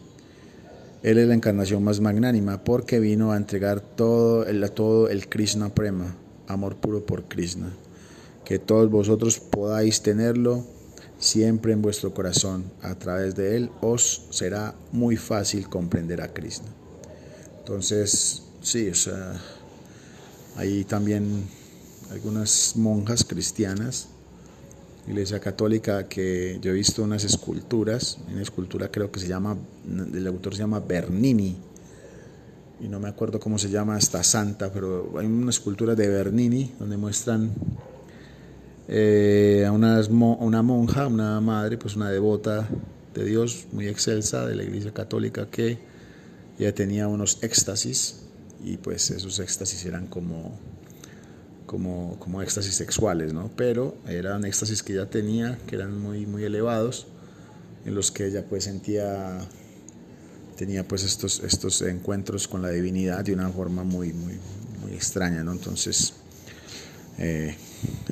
Él 1.02 1.18
es 1.18 1.28
la 1.28 1.34
encarnación 1.34 1.84
más 1.84 2.00
magnánima 2.00 2.64
porque 2.64 2.98
vino 2.98 3.32
a 3.32 3.36
entregar 3.36 3.80
todo 3.80 4.46
el, 4.46 4.68
todo 4.70 5.08
el 5.08 5.28
Krishna 5.28 5.74
Prema, 5.74 6.16
amor 6.48 6.76
puro 6.76 7.04
por 7.04 7.24
Krishna. 7.24 7.70
Que 8.44 8.58
todos 8.58 8.90
vosotros 8.90 9.38
podáis 9.38 10.02
tenerlo 10.02 10.64
siempre 11.18 11.72
en 11.72 11.82
vuestro 11.82 12.14
corazón. 12.14 12.64
A 12.82 12.94
través 12.94 13.34
de 13.34 13.56
él 13.56 13.70
os 13.80 14.26
será 14.30 14.74
muy 14.92 15.16
fácil 15.16 15.68
comprender 15.68 16.20
a 16.20 16.32
Krishna. 16.32 16.68
Entonces, 17.58 18.42
sí, 18.62 18.88
o 18.88 18.94
sea, 18.94 19.40
hay 20.56 20.84
también 20.84 21.48
algunas 22.10 22.76
monjas 22.76 23.24
cristianas 23.24 24.08
Iglesia 25.08 25.38
Católica 25.40 26.08
que 26.08 26.58
yo 26.60 26.72
he 26.72 26.74
visto 26.74 27.02
unas 27.02 27.24
esculturas, 27.24 28.18
una 28.30 28.42
escultura 28.42 28.90
creo 28.90 29.10
que 29.10 29.20
se 29.20 29.28
llama, 29.28 29.56
el 29.86 30.26
autor 30.26 30.54
se 30.54 30.60
llama 30.60 30.80
Bernini, 30.80 31.56
y 32.80 32.88
no 32.88 33.00
me 33.00 33.08
acuerdo 33.08 33.40
cómo 33.40 33.58
se 33.58 33.70
llama 33.70 33.96
esta 33.96 34.22
santa, 34.22 34.72
pero 34.72 35.14
hay 35.18 35.26
una 35.26 35.50
escultura 35.50 35.94
de 35.94 36.08
Bernini 36.08 36.72
donde 36.78 36.96
muestran 36.96 37.52
eh, 38.88 39.64
a 39.66 39.72
una, 39.72 40.00
una 40.10 40.62
monja, 40.62 41.06
una 41.06 41.40
madre, 41.40 41.78
pues 41.78 41.96
una 41.96 42.10
devota 42.10 42.68
de 43.14 43.24
Dios 43.24 43.66
muy 43.72 43.88
excelsa 43.88 44.46
de 44.46 44.56
la 44.56 44.62
Iglesia 44.62 44.92
Católica 44.92 45.46
que 45.46 45.78
ya 46.58 46.72
tenía 46.74 47.08
unos 47.08 47.42
éxtasis 47.42 48.22
y 48.64 48.76
pues 48.76 49.10
esos 49.10 49.38
éxtasis 49.38 49.84
eran 49.86 50.06
como 50.06 50.58
como, 51.66 52.16
como 52.18 52.42
éxtasis 52.42 52.74
sexuales, 52.74 53.32
¿no? 53.32 53.50
Pero 53.56 53.96
eran 54.06 54.44
éxtasis 54.44 54.82
que 54.82 54.94
ella 54.94 55.10
tenía, 55.10 55.58
que 55.66 55.76
eran 55.76 56.00
muy, 56.00 56.26
muy 56.26 56.44
elevados, 56.44 57.06
en 57.84 57.94
los 57.94 58.10
que 58.10 58.26
ella 58.26 58.44
pues 58.48 58.64
sentía, 58.64 59.38
tenía 60.56 60.86
pues 60.86 61.04
estos, 61.04 61.40
estos 61.40 61.82
encuentros 61.82 62.48
con 62.48 62.62
la 62.62 62.70
divinidad 62.70 63.24
de 63.24 63.32
una 63.32 63.48
forma 63.50 63.84
muy, 63.84 64.12
muy, 64.12 64.34
muy 64.80 64.92
extraña, 64.92 65.42
¿no? 65.44 65.52
Entonces, 65.52 66.14
eh, 67.18 67.56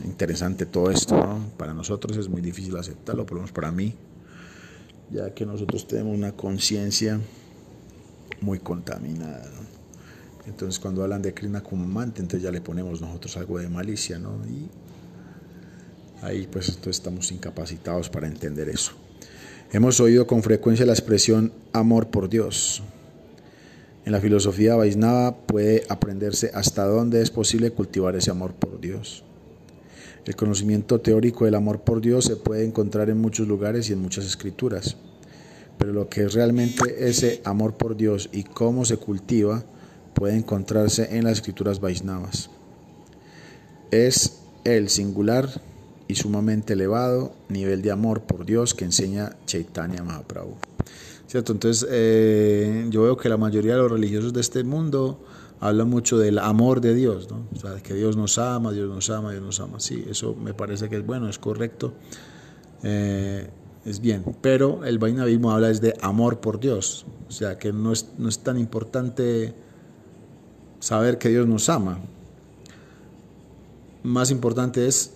interesante 0.04 0.66
todo 0.66 0.90
esto, 0.90 1.16
¿no? 1.16 1.50
Para 1.56 1.74
nosotros 1.74 2.16
es 2.16 2.28
muy 2.28 2.42
difícil 2.42 2.76
aceptarlo, 2.76 3.24
por 3.24 3.36
lo 3.36 3.42
menos 3.42 3.52
para 3.52 3.70
mí, 3.70 3.94
ya 5.10 5.32
que 5.32 5.46
nosotros 5.46 5.86
tenemos 5.86 6.16
una 6.16 6.32
conciencia 6.32 7.20
muy 8.40 8.58
contaminada, 8.58 9.44
¿no? 9.50 9.73
Entonces 10.46 10.78
cuando 10.78 11.02
hablan 11.02 11.22
de 11.22 11.32
Krishna 11.32 11.62
como 11.62 11.84
amante, 11.84 12.20
entonces 12.20 12.42
ya 12.42 12.50
le 12.50 12.60
ponemos 12.60 13.00
nosotros 13.00 13.36
algo 13.36 13.58
de 13.58 13.68
malicia, 13.68 14.18
¿no? 14.18 14.36
Y 14.46 14.68
ahí 16.22 16.46
pues 16.50 16.68
entonces 16.68 16.96
estamos 16.96 17.32
incapacitados 17.32 18.10
para 18.10 18.26
entender 18.26 18.68
eso. 18.68 18.92
Hemos 19.72 19.98
oído 20.00 20.26
con 20.26 20.42
frecuencia 20.42 20.86
la 20.86 20.92
expresión 20.92 21.52
amor 21.72 22.08
por 22.08 22.28
Dios. 22.28 22.82
En 24.04 24.12
la 24.12 24.20
filosofía 24.20 24.76
Vaisnava 24.76 25.36
puede 25.36 25.84
aprenderse 25.88 26.50
hasta 26.52 26.84
dónde 26.84 27.22
es 27.22 27.30
posible 27.30 27.70
cultivar 27.70 28.14
ese 28.16 28.30
amor 28.30 28.52
por 28.52 28.78
Dios. 28.80 29.24
El 30.26 30.36
conocimiento 30.36 31.00
teórico 31.00 31.46
del 31.46 31.54
amor 31.54 31.80
por 31.80 32.00
Dios 32.00 32.26
se 32.26 32.36
puede 32.36 32.64
encontrar 32.64 33.10
en 33.10 33.20
muchos 33.20 33.48
lugares 33.48 33.88
y 33.88 33.94
en 33.94 34.00
muchas 34.00 34.26
escrituras, 34.26 34.96
pero 35.78 35.92
lo 35.92 36.08
que 36.08 36.24
es 36.24 36.34
realmente 36.34 37.08
ese 37.08 37.40
amor 37.44 37.74
por 37.74 37.96
Dios 37.96 38.28
y 38.32 38.44
cómo 38.44 38.84
se 38.84 38.96
cultiva 38.96 39.64
puede 40.14 40.36
encontrarse 40.36 41.16
en 41.16 41.24
las 41.24 41.34
escrituras 41.34 41.80
Vaisnavas. 41.80 42.50
Es 43.90 44.40
el 44.64 44.88
singular 44.88 45.48
y 46.08 46.14
sumamente 46.14 46.72
elevado 46.72 47.34
nivel 47.48 47.82
de 47.82 47.90
amor 47.90 48.22
por 48.22 48.44
Dios 48.46 48.74
que 48.74 48.84
enseña 48.84 49.36
Chaitanya 49.46 50.02
Mahaprabhu. 50.02 50.56
Entonces, 51.32 51.84
eh, 51.90 52.86
yo 52.90 53.02
veo 53.02 53.16
que 53.16 53.28
la 53.28 53.36
mayoría 53.36 53.74
de 53.74 53.82
los 53.82 53.90
religiosos 53.90 54.32
de 54.32 54.40
este 54.40 54.62
mundo 54.62 55.18
habla 55.58 55.84
mucho 55.84 56.16
del 56.16 56.38
amor 56.38 56.80
de 56.80 56.94
Dios. 56.94 57.28
O 57.54 57.58
sea, 57.58 57.82
que 57.82 57.94
Dios 57.94 58.16
nos 58.16 58.38
ama, 58.38 58.70
Dios 58.70 58.88
nos 58.88 59.10
ama, 59.10 59.32
Dios 59.32 59.42
nos 59.42 59.58
ama. 59.58 59.80
Sí, 59.80 60.04
eso 60.08 60.36
me 60.36 60.54
parece 60.54 60.88
que 60.88 60.96
es 60.96 61.04
bueno, 61.04 61.28
es 61.28 61.38
correcto, 61.38 61.94
eh, 62.84 63.50
es 63.84 64.00
bien. 64.00 64.24
Pero 64.42 64.84
el 64.84 64.98
Vainavismo 64.98 65.50
habla 65.50 65.70
es 65.70 65.80
de 65.80 65.94
amor 66.02 66.40
por 66.40 66.60
Dios. 66.60 67.04
O 67.28 67.32
sea, 67.32 67.58
que 67.58 67.72
no 67.72 67.92
es, 67.92 68.10
no 68.16 68.28
es 68.28 68.38
tan 68.38 68.56
importante 68.56 69.54
saber 70.84 71.16
que 71.16 71.30
Dios 71.30 71.46
nos 71.46 71.70
ama. 71.70 71.98
Más 74.02 74.30
importante 74.30 74.86
es 74.86 75.14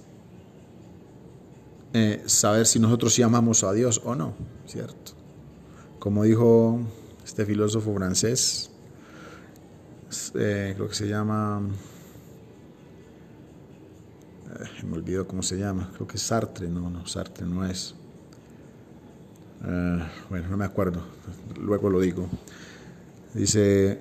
eh, 1.93 2.23
saber 2.25 2.67
si 2.67 2.79
nosotros 2.79 3.13
sí 3.13 3.21
amamos 3.21 3.63
a 3.65 3.73
Dios 3.75 4.01
o 4.03 4.15
no, 4.15 4.33
¿cierto? 4.67 5.13
Como 5.99 6.25
dijo 6.25 6.81
este 7.23 7.45
filósofo 7.45 7.95
francés, 7.95 8.71
eh, 10.37 10.73
creo 10.75 10.89
que 10.89 10.95
se 10.95 11.07
llama, 11.07 11.61
eh, 14.59 14.85
me 14.87 14.97
olvido 14.97 15.29
cómo 15.29 15.43
se 15.43 15.59
llama, 15.59 15.91
creo 15.95 16.09
que 16.09 16.17
es 16.17 16.23
Sartre, 16.23 16.67
no, 16.71 16.89
no, 16.89 17.07
Sartre 17.07 17.47
no 17.47 17.67
es. 17.67 17.95
Bueno, 20.31 20.49
no 20.49 20.57
me 20.57 20.65
acuerdo, 20.65 21.03
luego 21.61 21.91
lo 21.91 22.01
digo. 22.01 22.27
Dice, 23.35 24.01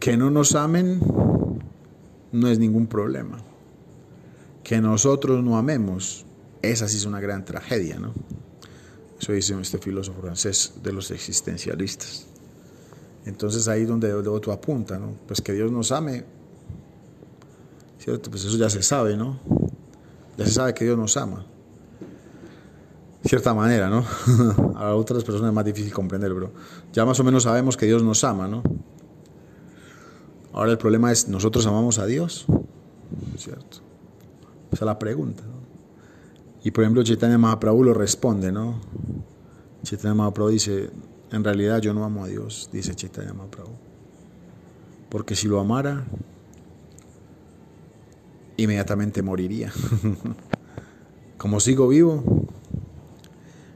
que 0.00 0.16
no 0.16 0.30
nos 0.30 0.54
amen 0.54 1.00
no 2.32 2.48
es 2.48 2.58
ningún 2.58 2.86
problema. 2.86 3.38
Que 4.64 4.80
nosotros 4.80 5.44
no 5.44 5.58
amemos, 5.58 6.24
esa 6.62 6.88
sí 6.88 6.96
es 6.96 7.04
una 7.04 7.20
gran 7.20 7.44
tragedia, 7.44 7.98
¿no? 7.98 8.12
Eso 9.20 9.32
dice 9.32 9.54
este 9.60 9.78
filósofo 9.78 10.22
francés 10.22 10.72
de 10.82 10.92
los 10.92 11.10
existencialistas. 11.10 12.26
Entonces 13.26 13.68
ahí 13.68 13.84
donde 13.84 14.12
otro 14.14 14.52
apunta, 14.52 14.98
¿no? 14.98 15.12
Pues 15.26 15.42
que 15.42 15.52
Dios 15.52 15.70
nos 15.70 15.92
ame, 15.92 16.24
¿cierto? 17.98 18.30
Pues 18.30 18.44
eso 18.46 18.56
ya 18.56 18.70
se 18.70 18.82
sabe, 18.82 19.18
¿no? 19.18 19.38
Ya 20.38 20.46
se 20.46 20.52
sabe 20.52 20.72
que 20.72 20.86
Dios 20.86 20.96
nos 20.96 21.18
ama. 21.18 21.44
De 23.22 23.28
cierta 23.28 23.52
manera, 23.52 23.90
¿no? 23.90 24.06
A 24.76 24.94
otras 24.94 25.22
personas 25.24 25.50
es 25.50 25.54
más 25.54 25.64
difícil 25.66 25.92
comprender, 25.92 26.32
pero 26.32 26.52
ya 26.90 27.04
más 27.04 27.20
o 27.20 27.24
menos 27.24 27.42
sabemos 27.42 27.76
que 27.76 27.84
Dios 27.84 28.02
nos 28.02 28.24
ama, 28.24 28.48
¿no? 28.48 28.62
Ahora 30.52 30.72
el 30.72 30.78
problema 30.78 31.12
es, 31.12 31.28
¿nosotros 31.28 31.66
amamos 31.66 31.98
a 31.98 32.06
Dios? 32.06 32.46
¿Cierto? 33.36 33.78
Esa 34.72 34.84
es 34.84 34.86
la 34.86 34.98
pregunta, 34.98 35.42
¿no? 35.44 35.60
Y 36.62 36.72
por 36.72 36.84
ejemplo, 36.84 37.02
Chaitanya 37.02 37.38
Mahaprabhu 37.38 37.84
lo 37.84 37.94
responde, 37.94 38.52
¿no? 38.52 38.80
Chaitanya 39.82 40.14
Mahaprabhu 40.14 40.50
dice, 40.50 40.90
en 41.32 41.44
realidad 41.44 41.80
yo 41.80 41.94
no 41.94 42.04
amo 42.04 42.24
a 42.24 42.28
Dios, 42.28 42.68
dice 42.72 42.94
Chaitanya 42.94 43.32
Mahaprabhu. 43.32 43.72
Porque 45.08 45.34
si 45.34 45.48
lo 45.48 45.58
amara, 45.58 46.04
inmediatamente 48.56 49.22
moriría. 49.22 49.72
Como 51.38 51.60
sigo 51.60 51.88
vivo, 51.88 52.22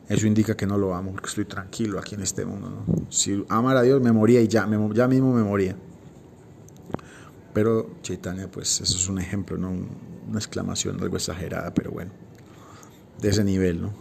eso 0.09 0.27
indica 0.27 0.55
que 0.55 0.67
no 0.67 0.77
lo 0.77 0.95
amo, 0.95 1.13
porque 1.13 1.29
estoy 1.29 1.47
tranquilo 1.47 1.99
aquí 1.99 2.15
en 2.15 2.21
este 2.21 2.45
mundo. 2.45 2.85
Si 3.09 3.45
amara 3.49 3.81
a 3.81 3.83
Dios, 3.83 4.03
me 4.03 4.13
moría 4.13 4.43
y 4.43 4.49
ya, 4.49 4.69
ya 4.93 5.09
mismo 5.09 5.33
me 5.33 5.43
moría. 5.43 5.77
Pero 7.55 7.89
Chaitanya, 8.03 8.49
pues 8.51 8.81
eso 8.81 8.97
es 8.97 9.09
un 9.09 9.19
ejemplo, 9.19 9.57
¿no? 9.57 9.71
una 10.29 10.39
exclamación 10.39 11.01
algo 11.01 11.17
exagerada, 11.17 11.73
pero 11.73 11.91
bueno, 11.91 12.11
de 13.21 13.29
ese 13.29 13.45
nivel, 13.45 13.81
¿no? 13.81 13.93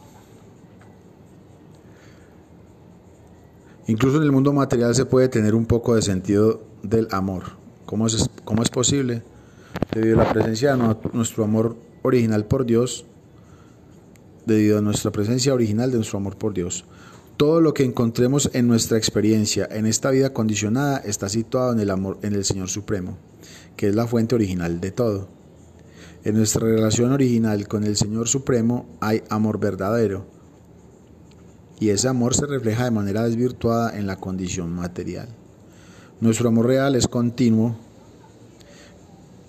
Incluso 3.87 4.17
en 4.17 4.23
el 4.23 4.31
mundo 4.31 4.53
material 4.53 4.95
se 4.95 5.05
puede 5.05 5.27
tener 5.27 5.55
un 5.55 5.65
poco 5.65 5.95
de 5.95 6.01
sentido 6.01 6.63
del 6.83 7.07
amor. 7.11 7.43
¿Cómo 7.85 8.07
es, 8.07 8.29
cómo 8.45 8.63
es 8.63 8.69
posible? 8.69 9.23
Debido 9.93 10.21
a 10.21 10.23
la 10.23 10.33
presencia 10.33 10.75
de 10.75 10.95
nuestro 11.11 11.43
amor 11.43 11.75
original 12.01 12.45
por 12.45 12.65
Dios, 12.65 13.05
debido 14.45 14.77
a 14.77 14.81
nuestra 14.81 15.11
presencia 15.11 15.53
original 15.53 15.91
de 15.91 15.97
nuestro 15.97 16.17
amor 16.17 16.37
por 16.37 16.53
Dios. 16.53 16.85
Todo 17.43 17.60
lo 17.60 17.73
que 17.73 17.84
encontremos 17.84 18.49
en 18.53 18.69
nuestra 18.69 18.97
experiencia 18.97 19.67
en 19.69 19.86
esta 19.86 20.12
vida 20.12 20.32
condicionada 20.32 20.99
está 20.99 21.27
situado 21.27 21.73
en 21.73 21.82
el 21.82 21.89
amor 21.89 22.17
en 22.21 22.36
el 22.36 22.45
Señor 22.45 22.69
Supremo, 22.69 23.17
que 23.75 23.89
es 23.89 23.95
la 23.95 24.08
fuente 24.08 24.34
original 24.34 24.79
de 24.79 24.91
todo. 24.91 25.27
En 26.23 26.36
nuestra 26.36 26.65
relación 26.65 27.12
original 27.12 27.67
con 27.67 27.84
el 27.84 27.97
Señor 27.97 28.29
Supremo 28.29 28.86
hay 29.01 29.23
amor 29.27 29.60
verdadero, 29.60 30.25
y 31.82 31.89
ese 31.89 32.08
amor 32.08 32.34
se 32.34 32.45
refleja 32.45 32.86
de 32.86 32.91
manera 32.91 33.23
desvirtuada 33.23 33.99
en 33.99 34.08
la 34.08 34.15
condición 34.15 34.71
material. 34.71 35.27
Nuestro 36.21 36.47
amor 36.47 36.67
real 36.67 36.95
es 36.95 37.10
continuo 37.10 37.75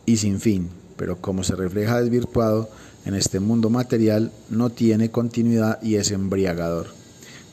y 0.04 0.16
sin 0.16 0.40
fin, 0.40 0.68
pero 0.96 1.20
como 1.20 1.44
se 1.44 1.54
refleja 1.54 2.00
desvirtuado 2.00 2.68
en 3.04 3.14
este 3.14 3.38
mundo 3.38 3.70
material, 3.70 4.32
no 4.50 4.70
tiene 4.70 5.12
continuidad 5.12 5.80
y 5.80 5.94
es 5.94 6.10
embriagador. 6.10 7.03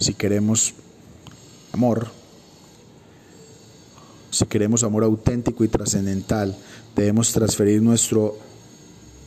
Si 0.01 0.15
queremos 0.15 0.73
amor, 1.73 2.07
si 4.31 4.45
queremos 4.47 4.83
amor 4.83 5.03
auténtico 5.03 5.63
y 5.63 5.67
trascendental, 5.67 6.57
debemos 6.95 7.31
transferir 7.31 7.83
nuestro 7.83 8.35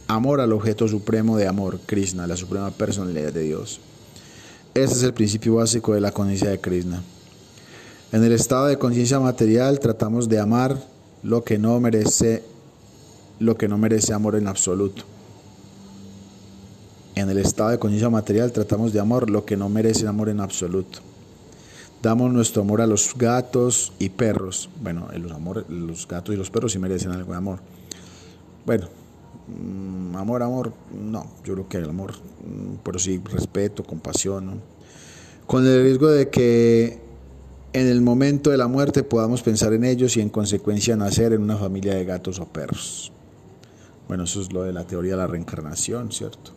amor 0.08 0.40
al 0.40 0.52
objeto 0.52 0.88
supremo 0.88 1.36
de 1.36 1.46
amor, 1.46 1.78
Krishna, 1.86 2.26
la 2.26 2.36
suprema 2.36 2.72
personalidad 2.72 3.32
de 3.32 3.42
Dios. 3.42 3.78
Ese 4.74 4.94
es 4.94 5.02
el 5.04 5.14
principio 5.14 5.54
básico 5.54 5.94
de 5.94 6.00
la 6.00 6.10
conciencia 6.10 6.50
de 6.50 6.60
Krishna. 6.60 7.04
En 8.10 8.24
el 8.24 8.32
estado 8.32 8.66
de 8.66 8.76
conciencia 8.76 9.20
material 9.20 9.78
tratamos 9.78 10.28
de 10.28 10.40
amar 10.40 10.76
lo 11.22 11.44
que 11.44 11.56
no 11.56 11.78
merece 11.78 12.42
lo 13.38 13.56
que 13.56 13.68
no 13.68 13.78
merece 13.78 14.12
amor 14.12 14.34
en 14.34 14.48
absoluto. 14.48 15.04
En 17.14 17.30
el 17.30 17.38
estado 17.38 17.70
de 17.70 17.78
conciencia 17.78 18.10
material 18.10 18.52
tratamos 18.52 18.92
de 18.92 19.00
amar 19.00 19.30
lo 19.30 19.44
que 19.44 19.56
no 19.56 19.68
merece 19.68 20.06
amor 20.06 20.28
en 20.28 20.40
absoluto. 20.40 21.00
Damos 22.02 22.32
nuestro 22.32 22.62
amor 22.62 22.80
a 22.80 22.86
los 22.86 23.14
gatos 23.16 23.92
y 23.98 24.10
perros. 24.10 24.68
Bueno, 24.82 25.08
los, 25.16 25.32
amor, 25.32 25.64
los 25.70 26.06
gatos 26.06 26.34
y 26.34 26.38
los 26.38 26.50
perros 26.50 26.72
sí 26.72 26.78
merecen 26.78 27.12
algo 27.12 27.32
de 27.32 27.38
amor. 27.38 27.60
Bueno, 28.66 28.88
Mm, 29.46 30.16
amor, 30.16 30.42
amor, 30.42 30.72
no, 30.92 31.26
yo 31.44 31.52
creo 31.54 31.68
que 31.68 31.76
el 31.76 31.90
amor, 31.90 32.12
mm, 32.12 32.76
pero 32.82 32.98
sí 32.98 33.20
respeto, 33.30 33.84
compasión, 33.84 34.62
con 35.46 35.66
el 35.66 35.82
riesgo 35.82 36.10
de 36.10 36.30
que 36.30 36.98
en 37.74 37.86
el 37.88 38.00
momento 38.00 38.50
de 38.50 38.56
la 38.56 38.68
muerte 38.68 39.02
podamos 39.02 39.42
pensar 39.42 39.74
en 39.74 39.84
ellos 39.84 40.16
y 40.16 40.22
en 40.22 40.30
consecuencia 40.30 40.96
nacer 40.96 41.34
en 41.34 41.42
una 41.42 41.56
familia 41.58 41.94
de 41.94 42.04
gatos 42.06 42.38
o 42.38 42.46
perros. 42.46 43.12
Bueno, 44.08 44.24
eso 44.24 44.40
es 44.40 44.52
lo 44.52 44.62
de 44.62 44.72
la 44.72 44.86
teoría 44.86 45.12
de 45.12 45.18
la 45.18 45.26
reencarnación, 45.26 46.10
¿cierto? 46.10 46.52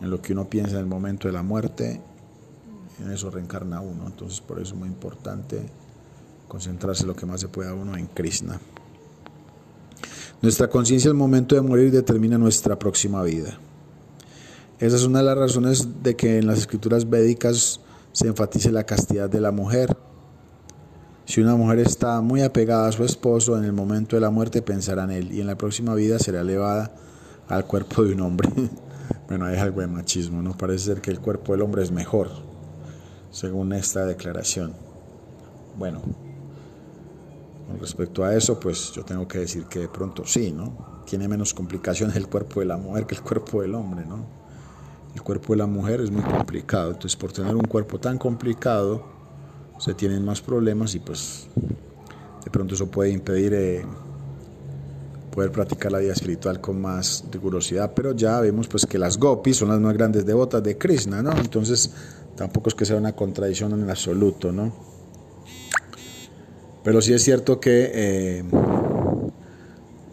En 0.00 0.10
lo 0.10 0.22
que 0.22 0.32
uno 0.32 0.48
piensa 0.48 0.74
en 0.74 0.80
el 0.80 0.86
momento 0.86 1.28
de 1.28 1.34
la 1.34 1.42
muerte, 1.42 2.00
en 3.00 3.10
eso 3.10 3.30
reencarna 3.30 3.80
uno. 3.80 4.06
Entonces, 4.06 4.40
por 4.40 4.60
eso 4.60 4.74
es 4.74 4.78
muy 4.78 4.88
importante 4.88 5.68
concentrarse 6.46 7.06
lo 7.06 7.14
que 7.14 7.26
más 7.26 7.40
se 7.40 7.48
pueda 7.48 7.74
uno 7.74 7.96
en 7.96 8.06
Krishna. 8.06 8.60
Nuestra 10.40 10.68
conciencia 10.68 11.10
al 11.10 11.16
momento 11.16 11.54
de 11.54 11.62
morir 11.62 11.90
determina 11.90 12.38
nuestra 12.38 12.78
próxima 12.78 13.22
vida. 13.22 13.58
Esa 14.78 14.96
es 14.96 15.04
una 15.04 15.18
de 15.18 15.24
las 15.24 15.36
razones 15.36 16.02
de 16.02 16.14
que 16.14 16.38
en 16.38 16.46
las 16.46 16.58
escrituras 16.58 17.10
védicas 17.10 17.80
se 18.12 18.28
enfatice 18.28 18.70
la 18.70 18.84
castidad 18.84 19.28
de 19.28 19.40
la 19.40 19.50
mujer. 19.50 19.96
Si 21.24 21.40
una 21.40 21.56
mujer 21.56 21.80
está 21.80 22.20
muy 22.20 22.42
apegada 22.42 22.88
a 22.88 22.92
su 22.92 23.04
esposo, 23.04 23.58
en 23.58 23.64
el 23.64 23.72
momento 23.72 24.16
de 24.16 24.20
la 24.20 24.30
muerte 24.30 24.62
pensará 24.62 25.04
en 25.04 25.10
él 25.10 25.32
y 25.32 25.40
en 25.40 25.48
la 25.48 25.58
próxima 25.58 25.94
vida 25.94 26.18
será 26.18 26.42
elevada 26.42 26.92
al 27.48 27.66
cuerpo 27.66 28.04
de 28.04 28.14
un 28.14 28.20
hombre. 28.20 28.48
bueno, 29.28 29.44
hay 29.44 29.58
algo 29.58 29.82
de 29.82 29.86
machismo, 29.86 30.40
¿no? 30.40 30.56
Parece 30.56 30.86
ser 30.86 31.00
que 31.02 31.10
el 31.10 31.20
cuerpo 31.20 31.52
del 31.52 31.62
hombre 31.62 31.82
es 31.82 31.90
mejor, 31.90 32.30
según 33.30 33.74
esta 33.74 34.06
declaración. 34.06 34.72
Bueno, 35.76 36.00
con 37.68 37.78
respecto 37.78 38.24
a 38.24 38.34
eso, 38.34 38.58
pues 38.58 38.90
yo 38.92 39.04
tengo 39.04 39.28
que 39.28 39.40
decir 39.40 39.64
que 39.64 39.80
de 39.80 39.88
pronto 39.88 40.24
sí, 40.24 40.50
¿no? 40.50 41.02
Tiene 41.04 41.28
menos 41.28 41.52
complicaciones 41.52 42.16
el 42.16 42.26
cuerpo 42.26 42.60
de 42.60 42.66
la 42.66 42.78
mujer 42.78 43.06
que 43.06 43.14
el 43.14 43.20
cuerpo 43.20 43.60
del 43.60 43.74
hombre, 43.74 44.06
¿no? 44.06 44.24
El 45.14 45.22
cuerpo 45.22 45.52
de 45.52 45.58
la 45.58 45.66
mujer 45.66 46.00
es 46.00 46.10
muy 46.10 46.22
complicado, 46.22 46.92
entonces 46.92 47.16
por 47.16 47.30
tener 47.30 47.54
un 47.54 47.66
cuerpo 47.66 48.00
tan 48.00 48.16
complicado 48.16 49.04
se 49.78 49.92
tienen 49.92 50.24
más 50.24 50.40
problemas 50.40 50.94
y 50.94 51.00
pues 51.00 51.48
de 52.44 52.50
pronto 52.50 52.74
eso 52.74 52.90
puede 52.90 53.10
impedir, 53.10 53.52
eh, 53.52 53.84
poder 55.38 55.52
practicar 55.52 55.92
la 55.92 56.00
vida 56.00 56.12
espiritual 56.14 56.60
con 56.60 56.80
más 56.80 57.22
rigurosidad. 57.30 57.92
Pero 57.94 58.10
ya 58.12 58.40
vemos 58.40 58.66
pues 58.66 58.84
que 58.84 58.98
las 58.98 59.18
gopis 59.18 59.58
son 59.58 59.68
las 59.68 59.78
más 59.78 59.94
grandes 59.94 60.26
devotas 60.26 60.64
de 60.64 60.76
Krishna, 60.76 61.22
¿no? 61.22 61.30
Entonces 61.30 61.92
tampoco 62.34 62.70
es 62.70 62.74
que 62.74 62.84
sea 62.84 62.96
una 62.96 63.14
contradicción 63.14 63.72
en 63.80 63.88
absoluto, 63.88 64.50
¿no? 64.50 64.72
Pero 66.82 67.00
sí 67.00 67.12
es 67.12 67.22
cierto 67.22 67.60
que, 67.60 67.92
eh, 67.94 68.44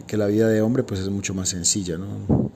que 0.06 0.16
la 0.16 0.28
vida 0.28 0.48
de 0.48 0.62
hombre 0.62 0.84
pues 0.84 1.00
es 1.00 1.08
mucho 1.08 1.34
más 1.34 1.48
sencilla, 1.48 1.98
¿no? 1.98 2.52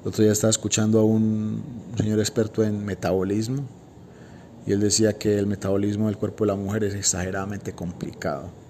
El 0.00 0.08
otro 0.08 0.22
día 0.22 0.32
estaba 0.32 0.50
escuchando 0.50 1.00
a 1.00 1.04
un 1.04 1.62
señor 1.98 2.18
experto 2.18 2.64
en 2.64 2.82
metabolismo 2.82 3.62
y 4.66 4.72
él 4.72 4.80
decía 4.80 5.18
que 5.18 5.38
el 5.38 5.46
metabolismo 5.46 6.06
del 6.06 6.16
cuerpo 6.16 6.44
de 6.44 6.48
la 6.52 6.56
mujer 6.56 6.84
es 6.84 6.94
exageradamente 6.94 7.74
complicado 7.74 8.65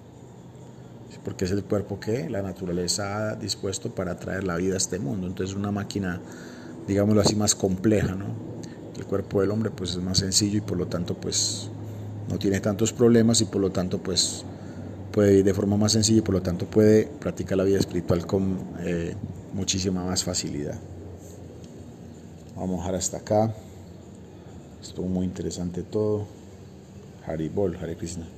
porque 1.27 1.43
es 1.43 1.51
el 1.51 1.65
cuerpo 1.65 1.99
que 1.99 2.29
la 2.29 2.41
naturaleza 2.41 3.31
ha 3.31 3.35
dispuesto 3.35 3.93
para 3.93 4.17
traer 4.17 4.45
la 4.45 4.55
vida 4.55 4.75
a 4.75 4.77
este 4.77 4.97
mundo. 4.97 5.27
Entonces 5.27 5.57
una 5.57 5.73
máquina, 5.73 6.21
digámoslo 6.87 7.19
así, 7.19 7.35
más 7.35 7.53
compleja, 7.53 8.15
¿no? 8.15 8.27
El 8.97 9.03
cuerpo 9.03 9.41
del 9.41 9.51
hombre 9.51 9.69
pues 9.69 9.89
es 9.89 9.97
más 9.97 10.19
sencillo 10.19 10.59
y 10.59 10.61
por 10.61 10.77
lo 10.77 10.87
tanto 10.87 11.15
pues 11.15 11.69
no 12.29 12.39
tiene 12.39 12.61
tantos 12.61 12.93
problemas 12.93 13.41
y 13.41 13.45
por 13.45 13.59
lo 13.59 13.71
tanto 13.71 13.97
pues 13.97 14.45
puede 15.11 15.39
ir 15.39 15.43
de 15.43 15.53
forma 15.53 15.75
más 15.75 15.91
sencilla 15.91 16.19
y 16.19 16.21
por 16.21 16.33
lo 16.33 16.41
tanto 16.41 16.65
puede 16.65 17.07
practicar 17.19 17.57
la 17.57 17.65
vida 17.65 17.79
espiritual 17.79 18.25
con 18.25 18.59
eh, 18.79 19.13
muchísima 19.53 20.05
más 20.05 20.23
facilidad. 20.23 20.79
Vamos 22.55 22.75
a 22.75 22.83
dejar 22.83 22.95
hasta 22.95 23.17
acá. 23.17 23.53
Estuvo 24.81 25.07
muy 25.09 25.25
interesante 25.25 25.83
todo. 25.83 26.25
Haribol, 27.25 27.75
Hare 27.75 27.97
Krishna. 27.97 28.36